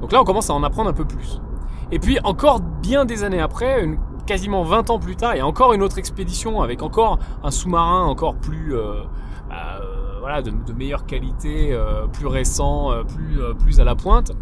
Donc 0.00 0.10
là, 0.10 0.22
on 0.22 0.24
commence 0.24 0.48
à 0.48 0.54
en 0.54 0.62
apprendre 0.62 0.88
un 0.88 0.94
peu 0.94 1.04
plus. 1.04 1.42
Et 1.90 1.98
puis 1.98 2.18
encore 2.24 2.60
bien 2.60 3.04
des 3.04 3.24
années 3.24 3.40
après, 3.40 3.84
une 3.84 3.98
quasiment 4.26 4.62
20 4.62 4.90
ans 4.90 4.98
plus 4.98 5.16
tard, 5.16 5.34
il 5.34 5.38
y 5.38 5.40
a 5.40 5.46
encore 5.46 5.72
une 5.72 5.82
autre 5.82 5.98
expédition 5.98 6.62
avec 6.62 6.82
encore 6.82 7.18
un 7.42 7.50
sous-marin 7.50 8.04
encore 8.04 8.36
plus 8.36 8.76
euh, 8.76 9.02
euh, 9.50 10.18
voilà, 10.20 10.42
de, 10.42 10.72
meilleure 10.72 11.06
qualité, 11.06 11.72
euh, 11.72 12.06
plus 12.06 12.26
récent, 12.26 12.92
plus, 13.08 13.40
plus 13.58 13.80
à 13.80 13.84
la 13.84 13.94
pointe. 13.94 14.32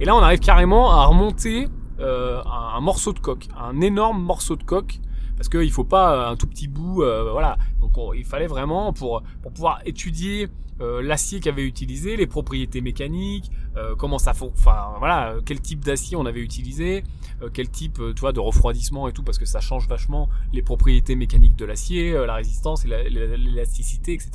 Et 0.00 0.04
là, 0.04 0.14
on 0.14 0.20
arrive 0.20 0.40
carrément 0.40 0.90
à 0.92 1.04
remonter 1.06 1.68
un, 1.98 2.80
morceau 2.80 3.12
de 3.12 3.18
coque, 3.18 3.48
un 3.58 3.80
énorme 3.80 4.22
morceau 4.22 4.56
de 4.56 4.62
coque, 4.62 5.00
parce 5.36 5.48
qu'il 5.48 5.70
faut 5.70 5.84
pas 5.84 6.28
un 6.28 6.36
tout 6.36 6.46
petit 6.46 6.68
bout, 6.68 7.02
voilà. 7.32 7.56
Donc 7.80 7.92
il 8.14 8.24
fallait 8.24 8.46
vraiment 8.46 8.92
pour 8.92 9.22
pour 9.42 9.52
pouvoir 9.52 9.80
étudier 9.84 10.48
l'acier 10.80 11.40
qu'il 11.40 11.52
avait 11.52 11.66
utilisé, 11.66 12.16
les 12.16 12.26
propriétés 12.26 12.80
mécaniques, 12.80 13.50
euh, 13.76 13.94
comment 13.96 14.18
ça, 14.18 14.32
enfin 14.40 14.94
voilà, 14.98 15.36
quel 15.44 15.60
type 15.60 15.84
d'acier 15.84 16.16
on 16.16 16.26
avait 16.26 16.40
utilisé, 16.40 17.04
euh, 17.42 17.50
quel 17.52 17.68
type, 17.68 18.00
tu 18.14 18.20
vois, 18.20 18.32
de 18.32 18.40
refroidissement 18.40 19.08
et 19.08 19.12
tout, 19.12 19.22
parce 19.22 19.38
que 19.38 19.44
ça 19.44 19.60
change 19.60 19.88
vachement 19.88 20.28
les 20.52 20.62
propriétés 20.62 21.16
mécaniques 21.16 21.56
de 21.56 21.64
l'acier, 21.64 22.12
la 22.12 22.34
résistance 22.34 22.84
et 22.84 22.88
l'élasticité, 22.88 24.12
etc. 24.12 24.32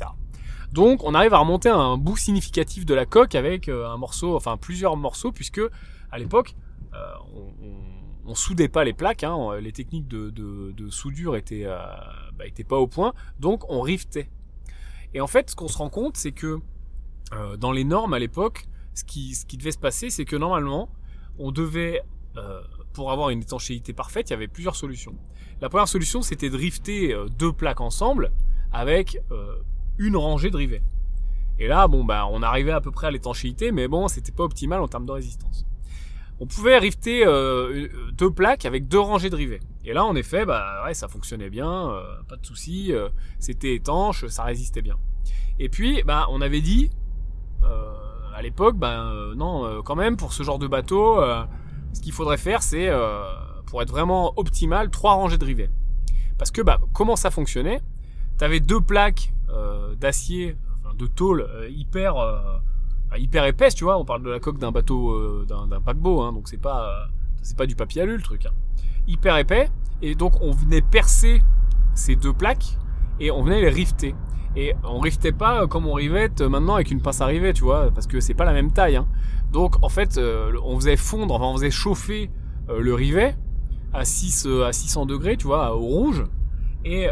Donc 0.72 1.02
on 1.04 1.14
arrive 1.14 1.34
à 1.34 1.38
remonter 1.38 1.68
un 1.68 1.96
bout 1.96 2.16
significatif 2.16 2.86
de 2.86 2.94
la 2.94 3.06
coque 3.06 3.34
avec 3.34 3.68
un 3.68 3.96
morceau, 3.96 4.36
enfin 4.36 4.56
plusieurs 4.56 4.96
morceaux, 4.96 5.32
puisque 5.32 5.62
à 6.12 6.18
l'époque 6.18 6.54
on, 7.34 7.52
on, 8.26 8.34
soudait 8.34 8.68
pas 8.68 8.84
les 8.84 8.92
plaques, 8.92 9.24
hein, 9.24 9.58
les 9.60 9.72
techniques 9.72 10.06
de, 10.06 10.88
soudure 10.90 11.36
étaient, 11.36 11.64
bah, 11.64 12.46
étaient 12.46 12.64
pas 12.64 12.76
au 12.76 12.86
point, 12.86 13.14
donc 13.40 13.68
on 13.68 13.80
riftait 13.80 14.28
et 15.14 15.20
en 15.20 15.26
fait, 15.26 15.50
ce 15.50 15.56
qu'on 15.56 15.68
se 15.68 15.78
rend 15.78 15.88
compte, 15.88 16.16
c'est 16.16 16.32
que 16.32 16.60
euh, 17.32 17.56
dans 17.56 17.72
les 17.72 17.84
normes 17.84 18.14
à 18.14 18.18
l'époque, 18.18 18.66
ce 18.94 19.04
qui, 19.04 19.56
devait 19.56 19.72
se 19.72 19.78
passer, 19.78 20.10
c'est 20.10 20.24
que 20.24 20.36
normalement, 20.36 20.90
on 21.38 21.52
devait, 21.52 22.02
euh, 22.36 22.60
pour 22.92 23.12
avoir 23.12 23.30
une 23.30 23.40
étanchéité 23.40 23.92
parfaite, 23.92 24.30
il 24.30 24.32
y 24.32 24.36
avait 24.36 24.48
plusieurs 24.48 24.76
solutions. 24.76 25.14
La 25.60 25.68
première 25.68 25.88
solution, 25.88 26.22
c'était 26.22 26.50
de 26.50 26.56
rifter 26.56 27.12
euh, 27.12 27.26
deux 27.28 27.52
plaques 27.52 27.80
ensemble 27.80 28.32
avec 28.72 29.20
une 29.98 30.16
rangée 30.16 30.50
de 30.50 30.56
rivets. 30.56 30.82
Et 31.58 31.66
là, 31.66 31.88
bon, 31.88 32.04
bah, 32.04 32.26
on 32.30 32.42
arrivait 32.42 32.70
à 32.70 32.80
peu 32.80 32.90
près 32.90 33.08
à 33.08 33.10
l'étanchéité, 33.10 33.72
mais 33.72 33.88
bon, 33.88 34.08
c'était 34.08 34.32
pas 34.32 34.44
optimal 34.44 34.80
en 34.80 34.88
termes 34.88 35.06
de 35.06 35.12
résistance. 35.12 35.66
On 36.38 36.46
pouvait 36.46 36.78
rifter 36.78 37.24
deux 38.12 38.30
plaques 38.30 38.64
avec 38.64 38.88
deux 38.88 39.00
rangées 39.00 39.28
de 39.28 39.36
rivets. 39.36 39.60
Et 39.84 39.92
là, 39.92 40.04
en 40.04 40.14
effet, 40.14 40.44
bah 40.44 40.84
ouais, 40.84 40.94
ça 40.94 41.08
fonctionnait 41.08 41.48
bien, 41.50 41.90
euh, 41.90 42.02
pas 42.28 42.36
de 42.36 42.44
souci, 42.44 42.92
euh, 42.92 43.08
c'était 43.38 43.74
étanche, 43.74 44.26
ça 44.26 44.44
résistait 44.44 44.82
bien. 44.82 44.96
Et 45.58 45.68
puis, 45.68 46.02
bah, 46.04 46.26
on 46.30 46.40
avait 46.40 46.60
dit 46.60 46.90
euh, 46.90 46.99
à 48.40 48.42
l'époque, 48.42 48.76
bah, 48.76 49.04
non, 49.36 49.82
quand 49.84 49.96
même, 49.96 50.16
pour 50.16 50.32
ce 50.32 50.42
genre 50.42 50.58
de 50.58 50.66
bateau, 50.66 51.22
ce 51.92 52.00
qu'il 52.00 52.12
faudrait 52.12 52.38
faire, 52.38 52.62
c'est 52.62 52.90
pour 53.66 53.82
être 53.82 53.90
vraiment 53.90 54.32
optimal, 54.36 54.90
trois 54.90 55.12
rangées 55.12 55.38
de 55.38 55.44
rivets. 55.44 55.70
Parce 56.38 56.50
que, 56.50 56.62
bah, 56.62 56.80
comment 56.94 57.16
ça 57.16 57.30
fonctionnait? 57.30 57.80
T'avais 58.38 58.60
deux 58.60 58.80
plaques 58.80 59.32
d'acier, 60.00 60.56
de 60.96 61.06
tôle 61.06 61.46
hyper 61.70 62.14
hyper 63.16 63.44
épaisse, 63.44 63.74
tu 63.74 63.84
vois. 63.84 63.98
On 63.98 64.04
parle 64.04 64.22
de 64.22 64.30
la 64.30 64.40
coque 64.40 64.58
d'un 64.58 64.72
bateau, 64.72 65.44
d'un 65.44 65.80
paquebot, 65.80 66.22
hein, 66.22 66.32
donc 66.32 66.48
c'est 66.48 66.60
pas 66.60 67.08
c'est 67.42 67.56
pas 67.56 67.66
du 67.66 67.76
papier 67.76 68.02
alu 68.02 68.16
le 68.16 68.22
truc. 68.22 68.46
Hein 68.46 68.52
hyper 69.06 69.36
épais. 69.36 69.70
Et 70.02 70.14
donc 70.14 70.40
on 70.40 70.52
venait 70.52 70.80
percer 70.80 71.42
ces 71.94 72.16
deux 72.16 72.32
plaques 72.32 72.78
et 73.20 73.30
on 73.30 73.42
venait 73.42 73.60
les 73.60 73.68
rifter. 73.68 74.14
Et 74.56 74.74
on 74.82 74.98
riftait 74.98 75.32
pas 75.32 75.66
comme 75.68 75.86
on 75.86 75.92
rivette 75.92 76.40
maintenant 76.40 76.74
avec 76.74 76.90
une 76.90 77.00
pince 77.00 77.20
à 77.20 77.26
rivet, 77.26 77.52
tu 77.52 77.62
vois, 77.62 77.90
parce 77.92 78.06
que 78.06 78.20
c'est 78.20 78.34
pas 78.34 78.44
la 78.44 78.52
même 78.52 78.72
taille. 78.72 78.96
Hein. 78.96 79.06
Donc 79.52 79.76
en 79.82 79.88
fait, 79.88 80.18
euh, 80.18 80.52
on 80.64 80.76
faisait 80.76 80.96
fondre, 80.96 81.34
enfin 81.34 81.44
on 81.44 81.56
faisait 81.56 81.70
chauffer 81.70 82.30
euh, 82.68 82.80
le 82.80 82.94
rivet 82.94 83.36
à 83.92 84.04
6 84.04 84.46
euh, 84.46 84.66
à 84.66 84.72
600 84.72 85.06
degrés, 85.06 85.36
tu 85.36 85.46
vois, 85.46 85.76
au 85.76 85.80
rouge, 85.80 86.24
et 86.84 87.08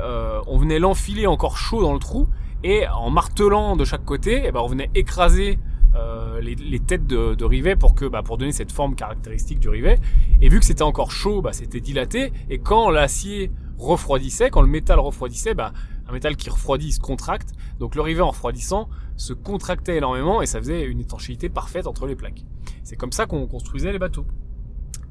on 0.46 0.56
venait 0.56 0.78
l'enfiler 0.78 1.26
encore 1.26 1.58
chaud 1.58 1.82
dans 1.82 1.92
le 1.92 1.98
trou, 1.98 2.26
et 2.64 2.88
en 2.88 3.10
martelant 3.10 3.76
de 3.76 3.84
chaque 3.84 4.04
côté, 4.04 4.44
eh 4.46 4.50
ben 4.50 4.60
on 4.60 4.66
venait 4.66 4.90
écraser 4.94 5.58
euh, 5.96 6.40
les, 6.40 6.78
têtes 6.80 7.06
de, 7.06 7.44
rivet 7.44 7.74
pour 7.74 7.94
que 7.94 8.04
bah, 8.04 8.22
pour 8.22 8.38
donner 8.38 8.52
cette 8.52 8.72
forme 8.72 8.94
caractéristique 8.94 9.58
du 9.58 9.68
rivet. 9.68 9.98
Et 10.40 10.48
vu 10.48 10.60
que 10.60 10.64
c'était 10.64 10.82
encore 10.82 11.10
chaud, 11.10 11.42
bah, 11.42 11.52
c'était 11.52 11.80
dilaté. 11.80 12.32
Et 12.50 12.58
quand 12.58 12.90
l'acier 12.90 13.50
refroidissait, 13.78 14.50
quand 14.50 14.60
le 14.60 14.68
métal 14.68 14.98
refroidissait, 14.98 15.54
bah, 15.54 15.72
un 16.08 16.12
métal 16.12 16.36
qui 16.36 16.50
refroidit 16.50 16.92
se 16.92 17.00
contracte. 17.00 17.52
Donc 17.78 17.94
le 17.94 18.02
rivet 18.02 18.22
en 18.22 18.30
refroidissant 18.30 18.88
se 19.16 19.32
contractait 19.32 19.96
énormément 19.96 20.42
et 20.42 20.46
ça 20.46 20.58
faisait 20.58 20.84
une 20.84 21.00
étanchéité 21.00 21.48
parfaite 21.48 21.86
entre 21.86 22.06
les 22.06 22.16
plaques. 22.16 22.44
C'est 22.82 22.96
comme 22.96 23.12
ça 23.12 23.26
qu'on 23.26 23.46
construisait 23.46 23.92
les 23.92 23.98
bateaux. 23.98 24.26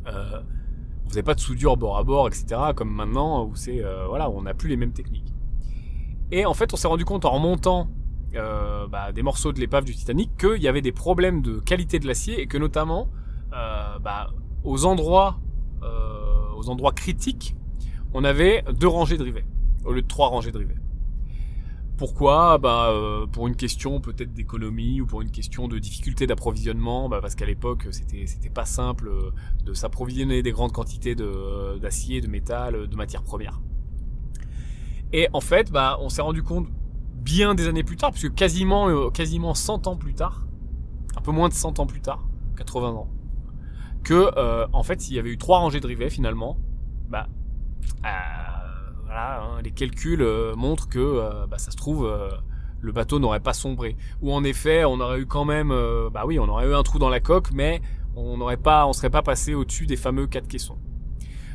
Euh, 0.07 0.41
on 1.05 1.09
faisait 1.09 1.23
pas 1.23 1.35
de 1.35 1.39
soudure 1.39 1.77
bord 1.77 1.97
à 1.97 2.03
bord, 2.03 2.27
etc. 2.27 2.59
Comme 2.75 2.89
maintenant 2.89 3.45
où 3.45 3.55
c'est 3.55 3.83
euh, 3.83 4.07
voilà, 4.07 4.29
on 4.29 4.41
n'a 4.41 4.53
plus 4.53 4.69
les 4.69 4.77
mêmes 4.77 4.91
techniques. 4.91 5.33
Et 6.31 6.45
en 6.45 6.53
fait, 6.53 6.73
on 6.73 6.77
s'est 6.77 6.87
rendu 6.87 7.05
compte 7.05 7.23
en 7.23 7.31
remontant 7.31 7.87
euh, 8.35 8.87
bah, 8.87 9.13
des 9.13 9.23
morceaux 9.23 9.53
de 9.53 9.59
l'épave 9.59 9.85
du 9.85 9.95
Titanic 9.95 10.35
qu'il 10.37 10.61
y 10.61 10.67
avait 10.67 10.81
des 10.81 10.91
problèmes 10.91 11.41
de 11.41 11.59
qualité 11.59 11.99
de 11.99 12.07
l'acier 12.07 12.41
et 12.41 12.47
que 12.47 12.57
notamment 12.57 13.09
euh, 13.53 13.99
bah, 13.99 14.31
aux 14.63 14.85
endroits 14.85 15.39
aux 16.57 16.69
endroits 16.69 16.91
critiques 16.91 17.55
on 18.13 18.23
avait 18.23 18.63
deux 18.73 18.87
rangées 18.87 19.15
de 19.15 19.23
rivets 19.23 19.45
au 19.85 19.93
lieu 19.93 20.01
de 20.01 20.07
trois 20.07 20.27
rangées 20.27 20.51
de 20.51 20.57
rivets. 20.57 20.75
Pourquoi 21.97 22.59
Bah 22.59 22.89
euh, 22.91 23.25
pour 23.25 23.47
une 23.47 23.55
question 23.55 23.99
peut-être 23.99 24.31
d'économie 24.31 25.01
ou 25.01 25.07
pour 25.07 25.23
une 25.23 25.31
question 25.31 25.67
de 25.67 25.79
difficulté 25.79 26.27
d'approvisionnement, 26.27 27.09
bah, 27.09 27.21
parce 27.21 27.33
qu'à 27.33 27.47
l'époque 27.47 27.87
c'était 27.89 28.27
c'était 28.27 28.51
pas 28.51 28.65
simple 28.65 29.07
euh, 29.07 29.31
de 29.65 29.73
s'approvisionner 29.73 30.43
des 30.43 30.51
grandes 30.51 30.73
quantités 30.73 31.15
de 31.15 31.79
d'acier, 31.79 32.21
de 32.21 32.27
métal, 32.27 32.87
de 32.87 32.95
matières 32.95 33.23
premières. 33.23 33.61
Et 35.11 35.27
en 35.33 35.41
fait, 35.41 35.71
bah 35.71 35.97
on 35.99 36.09
s'est 36.09 36.21
rendu 36.21 36.43
compte 36.43 36.67
bien 37.15 37.55
des 37.55 37.67
années 37.67 37.83
plus 37.83 37.95
tard, 37.95 38.11
puisque 38.11 38.35
quasiment 38.35 38.89
euh, 38.89 39.09
quasiment 39.09 39.55
100 39.55 39.87
ans 39.87 39.97
plus 39.97 40.13
tard, 40.13 40.45
un 41.17 41.21
peu 41.21 41.31
moins 41.31 41.49
de 41.49 41.55
100 41.55 41.79
ans 41.79 41.87
plus 41.87 42.01
tard, 42.01 42.27
80 42.57 42.89
ans, 42.89 43.09
que 44.03 44.31
en 44.71 44.83
fait 44.83 45.01
s'il 45.01 45.15
y 45.15 45.19
avait 45.19 45.31
eu 45.31 45.37
trois 45.39 45.57
rangées 45.57 45.79
de 45.79 45.87
rivets 45.87 46.11
finalement, 46.11 46.59
bah 47.09 47.27
Hein, 49.17 49.61
les 49.63 49.71
calculs 49.71 50.21
euh, 50.21 50.55
montrent 50.55 50.87
que 50.87 50.99
euh, 50.99 51.47
bah, 51.47 51.57
ça 51.57 51.71
se 51.71 51.75
trouve 51.75 52.05
euh, 52.05 52.29
le 52.81 52.91
bateau 52.91 53.19
n'aurait 53.19 53.39
pas 53.39 53.53
sombré. 53.53 53.95
Ou 54.21 54.31
en 54.31 54.43
effet, 54.43 54.85
on 54.85 54.99
aurait 54.99 55.21
eu 55.21 55.25
quand 55.25 55.45
même, 55.45 55.69
bah 56.13 56.23
oui, 56.25 56.37
on 56.39 56.47
aurait 56.47 56.67
eu 56.67 56.75
un 56.75 56.83
trou 56.83 56.99
dans 56.99 57.09
la 57.09 57.19
coque, 57.19 57.51
mais 57.51 57.81
on 58.15 58.37
n'aurait 58.37 58.57
pas, 58.57 58.85
on 58.85 58.93
serait 58.93 59.09
pas 59.09 59.23
passé 59.23 59.55
au-dessus 59.55 59.87
des 59.87 59.95
fameux 59.95 60.27
quatre 60.27 60.47
caissons. 60.47 60.77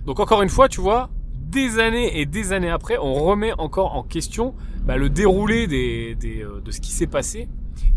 Donc 0.04 0.18
encore 0.18 0.42
une 0.42 0.48
fois, 0.48 0.68
tu 0.68 0.80
vois, 0.80 1.10
des 1.34 1.78
années 1.78 2.20
et 2.20 2.26
des 2.26 2.52
années 2.52 2.70
après, 2.70 2.98
on 2.98 3.14
remet 3.14 3.52
encore 3.58 3.94
en 3.94 4.02
question 4.02 4.54
bah, 4.84 4.96
le 4.96 5.08
déroulé 5.10 5.68
de 5.68 6.70
ce 6.70 6.80
qui 6.80 6.90
s'est 6.90 7.06
passé 7.06 7.48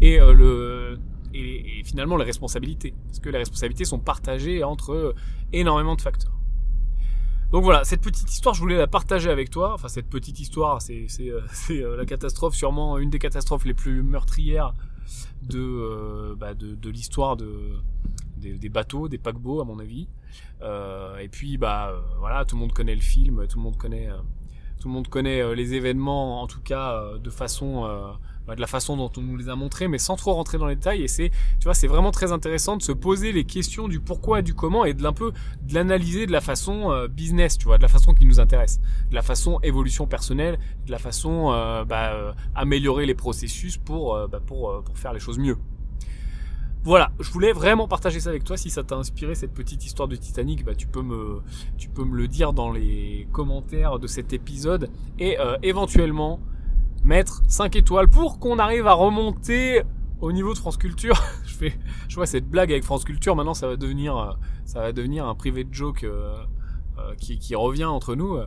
et, 0.01 0.19
finalement 1.83 2.17
les 2.17 2.25
responsabilités, 2.25 2.93
parce 3.07 3.19
que 3.19 3.29
les 3.29 3.39
responsabilités 3.39 3.85
sont 3.85 3.99
partagées 3.99 4.63
entre 4.63 5.15
énormément 5.51 5.95
de 5.95 6.01
facteurs. 6.01 6.34
Donc 7.51 7.63
voilà, 7.63 7.83
cette 7.83 8.01
petite 8.01 8.31
histoire, 8.31 8.55
je 8.55 8.59
voulais 8.59 8.77
la 8.77 8.87
partager 8.87 9.29
avec 9.29 9.49
toi. 9.49 9.73
Enfin, 9.73 9.87
cette 9.87 10.09
petite 10.09 10.39
histoire, 10.39 10.81
c'est 10.81 11.07
euh, 11.21 11.41
euh, 11.69 11.97
la 11.97 12.05
catastrophe, 12.05 12.55
sûrement 12.55 12.97
une 12.97 13.09
des 13.09 13.19
catastrophes 13.19 13.65
les 13.65 13.73
plus 13.73 14.03
meurtrières 14.03 14.73
de, 15.43 15.59
euh, 15.59 16.35
bah, 16.35 16.53
l'histoire 16.83 17.37
de, 17.37 17.51
des, 18.37 18.69
bateaux, 18.69 19.07
des 19.07 19.17
paquebots, 19.19 19.61
à 19.61 19.65
mon 19.65 19.79
avis. 19.79 20.07
et 20.61 21.29
puis, 21.29 21.57
bah 21.57 21.93
voilà, 22.19 22.45
tout 22.45 22.55
le 22.55 22.61
monde 22.61 22.73
connaît 22.73 22.95
le 22.95 23.01
film, 23.01 23.45
tout 23.47 23.59
le 23.59 23.63
monde 24.91 25.07
connaît, 25.07 25.55
les 25.55 25.73
événements, 25.75 26.41
en 26.41 26.47
tout 26.47 26.61
cas 26.61 27.17
de 27.17 27.29
façon 27.29 27.87
de 28.53 28.61
la 28.61 28.67
façon 28.67 28.95
dont 28.97 29.11
on 29.17 29.21
nous 29.21 29.37
les 29.37 29.49
a 29.49 29.55
montrés, 29.55 29.87
mais 29.87 29.97
sans 29.97 30.15
trop 30.15 30.33
rentrer 30.33 30.57
dans 30.57 30.67
les 30.67 30.75
détails. 30.75 31.03
Et 31.03 31.07
c'est, 31.07 31.29
tu 31.59 31.63
vois, 31.63 31.73
c'est 31.73 31.87
vraiment 31.87 32.11
très 32.11 32.31
intéressant 32.31 32.77
de 32.77 32.83
se 32.83 32.91
poser 32.91 33.31
les 33.31 33.45
questions 33.45 33.87
du 33.87 33.99
pourquoi 33.99 34.39
et 34.39 34.43
du 34.43 34.53
comment 34.53 34.85
et 34.85 34.93
de 34.93 35.01
peu 35.11 35.31
de 35.63 35.73
l'analyser 35.73 36.25
de 36.25 36.31
la 36.31 36.41
façon 36.41 36.91
euh, 36.91 37.07
business, 37.07 37.57
tu 37.57 37.65
vois, 37.65 37.77
de 37.77 37.81
la 37.81 37.87
façon 37.87 38.13
qui 38.13 38.25
nous 38.25 38.39
intéresse, 38.39 38.79
de 39.09 39.15
la 39.15 39.21
façon 39.21 39.59
évolution 39.63 40.07
personnelle, 40.07 40.59
de 40.85 40.91
la 40.91 40.99
façon 40.99 41.51
euh, 41.51 41.85
bah, 41.85 42.13
euh, 42.13 42.33
améliorer 42.53 43.05
les 43.05 43.15
processus 43.15 43.77
pour, 43.77 44.17
bah, 44.27 44.39
pour, 44.45 44.83
pour 44.83 44.97
faire 44.97 45.13
les 45.13 45.19
choses 45.19 45.39
mieux. 45.39 45.57
Voilà, 46.83 47.11
je 47.19 47.31
voulais 47.31 47.51
vraiment 47.51 47.87
partager 47.87 48.19
ça 48.19 48.29
avec 48.29 48.43
toi. 48.43 48.57
Si 48.57 48.69
ça 48.69 48.83
t'a 48.83 48.95
inspiré 48.95 49.33
cette 49.33 49.53
petite 49.53 49.83
histoire 49.83 50.07
de 50.07 50.15
Titanic, 50.15 50.63
bah, 50.63 50.75
tu 50.75 50.85
peux 50.85 51.01
me, 51.01 51.41
tu 51.77 51.89
peux 51.89 52.03
me 52.03 52.15
le 52.15 52.27
dire 52.27 52.53
dans 52.53 52.71
les 52.71 53.27
commentaires 53.31 53.97
de 53.97 54.05
cet 54.05 54.33
épisode 54.33 54.91
et 55.17 55.37
éventuellement 55.63 56.39
mettre 57.05 57.43
5 57.47 57.75
étoiles 57.75 58.09
pour 58.09 58.39
qu'on 58.39 58.57
arrive 58.57 58.87
à 58.87 58.93
remonter 58.93 59.83
au 60.21 60.31
niveau 60.31 60.53
de 60.53 60.57
France 60.57 60.77
Culture. 60.77 61.15
je 61.45 61.53
fais, 61.53 61.77
je 62.09 62.15
vois 62.15 62.25
cette 62.25 62.49
blague 62.49 62.71
avec 62.71 62.83
France 62.83 63.05
Culture. 63.05 63.35
Maintenant, 63.35 63.53
ça 63.53 63.67
va 63.67 63.77
devenir, 63.77 64.17
euh, 64.17 65.23
un 65.23 65.35
privé 65.35 65.63
de 65.63 65.73
joke 65.73 66.03
euh, 66.03 66.35
euh, 66.97 67.13
qui, 67.19 67.37
qui, 67.37 67.55
revient 67.55 67.85
entre 67.85 68.15
nous. 68.15 68.39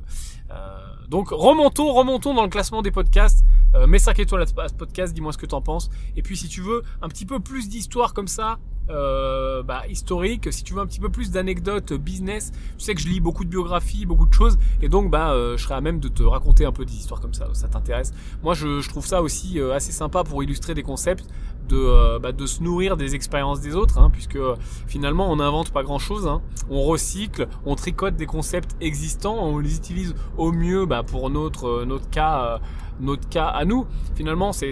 donc, 1.08 1.28
remontons, 1.30 1.92
remontons 1.92 2.34
dans 2.34 2.42
le 2.42 2.48
classement 2.48 2.82
des 2.82 2.90
podcasts. 2.90 3.44
mets 3.86 4.00
5 4.00 4.18
étoiles 4.18 4.42
à 4.42 4.68
ce 4.68 4.74
podcast. 4.74 5.14
Dis-moi 5.14 5.32
ce 5.32 5.38
que 5.38 5.46
t'en 5.46 5.62
penses. 5.62 5.88
Et 6.16 6.22
puis, 6.22 6.36
si 6.36 6.48
tu 6.48 6.60
veux 6.60 6.82
un 7.00 7.08
petit 7.08 7.26
peu 7.26 7.38
plus 7.38 7.68
d'histoire 7.68 8.12
comme 8.12 8.28
ça, 8.28 8.58
euh, 8.90 9.62
bah, 9.62 9.83
historique, 9.88 10.53
si 10.53 10.64
tu 10.64 10.74
veux 10.74 10.81
un 10.81 10.87
petit 10.87 11.01
peu 11.01 11.11
plus 11.11 11.31
d'anecdotes 11.31 11.92
business, 11.92 12.53
tu 12.79 12.85
sais 12.85 12.94
que 12.94 13.01
je 13.01 13.09
lis 13.09 13.20
beaucoup 13.20 13.44
de 13.44 13.51
biographies, 13.51 14.07
beaucoup 14.07 14.27
de 14.27 14.33
choses, 14.33 14.59
et 14.83 14.88
donc 14.88 15.11
bah, 15.11 15.33
euh, 15.33 15.57
je 15.57 15.64
serai 15.64 15.74
à 15.74 15.81
même 15.81 16.01
de 16.01 16.09
te 16.09 16.22
raconter 16.22 16.64
un 16.64 16.72
peu 16.72 16.85
des 16.85 16.94
histoires 16.94 17.20
comme 17.20 17.35
ça, 17.35 17.48
ça 17.53 17.68
t'intéresse. 17.68 18.12
Moi 18.42 18.55
je, 18.55 18.81
je, 18.81 18.88
trouve 18.88 19.07
ça 19.07 19.22
aussi 19.22 19.61
euh, 19.61 19.74
assez 19.74 19.92
sympa 19.92 20.24
pour 20.24 20.42
illustrer 20.42 20.74
des 20.74 20.83
concepts, 20.83 21.27
de, 21.68 21.77
euh, 21.77 22.18
bah, 22.18 22.33
de 22.33 22.46
se 22.46 22.62
nourrir 22.62 22.96
des 22.96 23.14
expériences 23.14 23.61
des 23.61 23.74
autres, 23.74 23.98
hein, 23.98 24.11
puisque 24.11 24.38
finalement 24.87 25.31
on 25.31 25.37
n'invente 25.37 25.70
pas 25.70 25.83
grand-chose, 25.83 26.27
hein. 26.27 26.40
on 26.70 26.83
recycle, 26.83 27.48
on 27.66 27.74
tricote 27.74 28.16
des 28.16 28.27
concepts 28.27 28.77
existants, 28.81 29.37
on 29.38 29.59
les 29.59 29.77
utilise 29.77 30.14
au 30.37 30.53
mieux 30.53 30.87
bah, 30.87 31.03
pour 31.03 31.31
notre, 31.31 31.85
notre 31.85 32.09
cas 32.11 32.61
notre 33.00 33.28
cas 33.28 33.46
à 33.46 33.64
nous. 33.64 33.87
Finalement, 34.14 34.52
c'est 34.52 34.70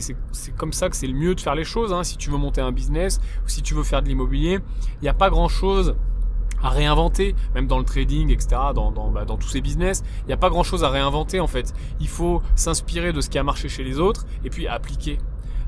comme 0.56 0.72
ça 0.72 0.88
que 0.88 0.96
c'est 0.96 1.06
le 1.06 1.14
mieux 1.14 1.34
de 1.34 1.40
faire 1.40 1.54
les 1.54 1.64
choses. 1.64 1.92
Hein. 1.92 2.04
Si 2.04 2.16
tu 2.16 2.30
veux 2.30 2.38
monter 2.38 2.60
un 2.60 2.72
business 2.72 3.20
ou 3.44 3.48
si 3.48 3.62
tu 3.62 3.74
veux 3.74 3.82
faire 3.82 4.02
de 4.02 4.08
l'immobilier, 4.08 4.58
il 5.00 5.02
n'y 5.02 5.08
a 5.08 5.14
pas 5.14 5.30
grand-chose 5.30 5.94
à 6.62 6.70
réinventer, 6.70 7.34
même 7.54 7.66
dans 7.66 7.78
le 7.78 7.84
trading, 7.84 8.30
etc., 8.30 8.56
bah, 8.74 9.24
dans 9.24 9.36
tous 9.36 9.48
ces 9.48 9.60
business, 9.60 10.02
il 10.22 10.26
n'y 10.28 10.32
a 10.32 10.38
pas 10.38 10.48
grand-chose 10.48 10.84
à 10.84 10.88
réinventer 10.88 11.40
en 11.40 11.46
fait. 11.46 11.74
Il 12.00 12.08
faut 12.08 12.42
s'inspirer 12.54 13.12
de 13.12 13.20
ce 13.20 13.28
qui 13.28 13.38
a 13.38 13.42
marché 13.42 13.68
chez 13.68 13.84
les 13.84 13.98
autres 13.98 14.26
et 14.44 14.50
puis 14.50 14.66
appliquer. 14.66 15.18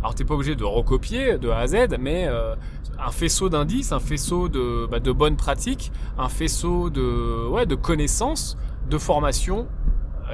Alors 0.01 0.15
t'es 0.15 0.25
pas 0.25 0.35
obligé 0.35 0.55
de 0.55 0.65
recopier 0.65 1.39
de 1.39 1.49
A 1.51 1.59
à 1.59 1.67
Z, 1.67 1.97
mais 1.99 2.27
euh, 2.29 2.55
un 2.99 3.11
faisceau 3.11 3.49
d'indices, 3.49 3.93
un 3.93 4.01
faisceau 4.01 4.49
de, 4.49 4.87
bah, 4.91 5.01
bonnes 5.01 5.37
pratiques, 5.37 5.93
un 6.19 6.29
faisceau 6.29 6.89
de, 6.91 7.65
de 7.65 7.75
connaissances, 7.75 8.57
de 8.89 8.99
formation, 8.99 9.67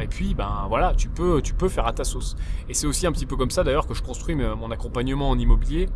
et 0.00 0.06
puis 0.06 0.34
ben 0.34 0.66
voilà, 0.68 0.94
tu 0.94 1.08
peux 1.08 1.40
tu 1.42 1.54
peux 1.54 1.68
faire 1.68 1.86
à 1.86 1.92
ta 1.92 2.04
sauce. 2.04 2.36
Et 2.68 2.74
c'est 2.74 2.86
aussi 2.86 3.06
un 3.06 3.12
petit 3.12 3.26
peu 3.26 3.36
comme 3.36 3.50
ça 3.50 3.64
d'ailleurs 3.64 3.86
que 3.86 3.94
je 3.94 4.02
construis 4.02 4.34
mon 4.34 4.70
accompagnement 4.70 5.30
en 5.30 5.38
immobilier 5.38 5.88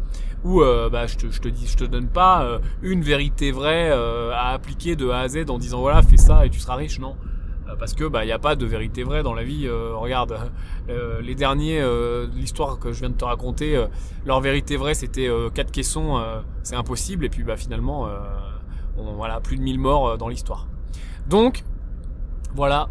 où 0.45 0.63
euh, 0.63 0.89
bah, 0.91 1.07
je 1.07 1.17
te 1.17 1.31
je 1.31 1.41
te 1.41 1.49
dis 1.49 1.67
je 1.67 1.77
te 1.77 1.85
donne 1.85 2.09
pas 2.09 2.45
euh, 2.45 2.59
une 2.83 3.03
vérité 3.03 3.51
vraie 3.51 3.91
euh, 3.91 4.33
à 4.33 4.51
appliquer 4.51 4.97
de 4.97 5.09
A 5.09 5.21
à 5.21 5.29
Z 5.29 5.51
en 5.51 5.59
disant 5.59 5.81
voilà, 5.81 6.03
fais 6.03 6.17
ça 6.17 6.47
et 6.47 6.51
tu 6.51 6.61
seras 6.61 6.77
riche, 6.77 6.99
non. 6.99 7.17
Parce 7.79 7.93
que 7.93 8.05
bah 8.05 8.25
il 8.25 8.29
n'y 8.29 8.33
a 8.33 8.39
pas 8.39 8.57
de 8.57 8.65
vérité 8.65 9.03
vraie 9.03 9.23
dans 9.23 9.35
la 9.35 9.45
vie. 9.45 9.69
regarde, 9.69 10.35
les 11.21 11.35
derniers, 11.35 11.85
l'histoire 12.35 12.79
que 12.79 12.93
je 12.93 13.01
viens 13.01 13.11
de 13.11 13.15
te 13.15 13.27
raconter, 13.27 13.85
leur 14.25 14.41
vérité 14.41 14.79
vraie 14.79 14.95
c'était 14.95 15.29
quatre 15.53 15.71
caissons, 15.71 16.19
c'est 16.63 16.77
impossible. 16.77 17.27
Et 17.27 17.29
puis 17.29 17.45
bah 17.45 17.59
finalement, 17.59 18.09
on, 18.97 19.13
voilà 19.13 19.41
plus 19.41 19.59
de 19.59 19.63
1000 19.63 19.79
morts 19.79 20.17
dans 20.17 20.29
l'histoire. 20.29 20.67
Donc 21.29 21.63
voilà, 22.55 22.89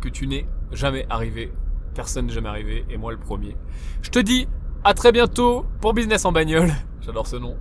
que 0.00 0.08
tu 0.08 0.26
n'es 0.26 0.46
jamais 0.72 1.06
arrivé. 1.08 1.52
Personne 1.94 2.26
n'est 2.26 2.32
jamais 2.32 2.48
arrivé, 2.48 2.84
et 2.90 2.96
moi 2.96 3.12
le 3.12 3.18
premier. 3.18 3.56
Je 4.02 4.10
te 4.10 4.18
dis 4.18 4.46
à 4.84 4.94
très 4.94 5.12
bientôt 5.12 5.66
pour 5.80 5.94
Business 5.94 6.24
en 6.24 6.32
bagnole. 6.32 6.72
J'adore 7.00 7.26
ce 7.26 7.36
nom. 7.36 7.56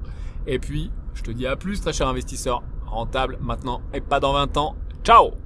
Et 0.47 0.59
puis, 0.59 0.91
je 1.13 1.23
te 1.23 1.31
dis 1.31 1.47
à 1.47 1.55
plus, 1.55 1.81
très 1.81 1.93
cher 1.93 2.07
investisseur, 2.07 2.63
rentable 2.85 3.37
maintenant 3.41 3.81
et 3.93 4.01
pas 4.01 4.19
dans 4.19 4.33
20 4.33 4.57
ans. 4.57 4.75
Ciao 5.03 5.40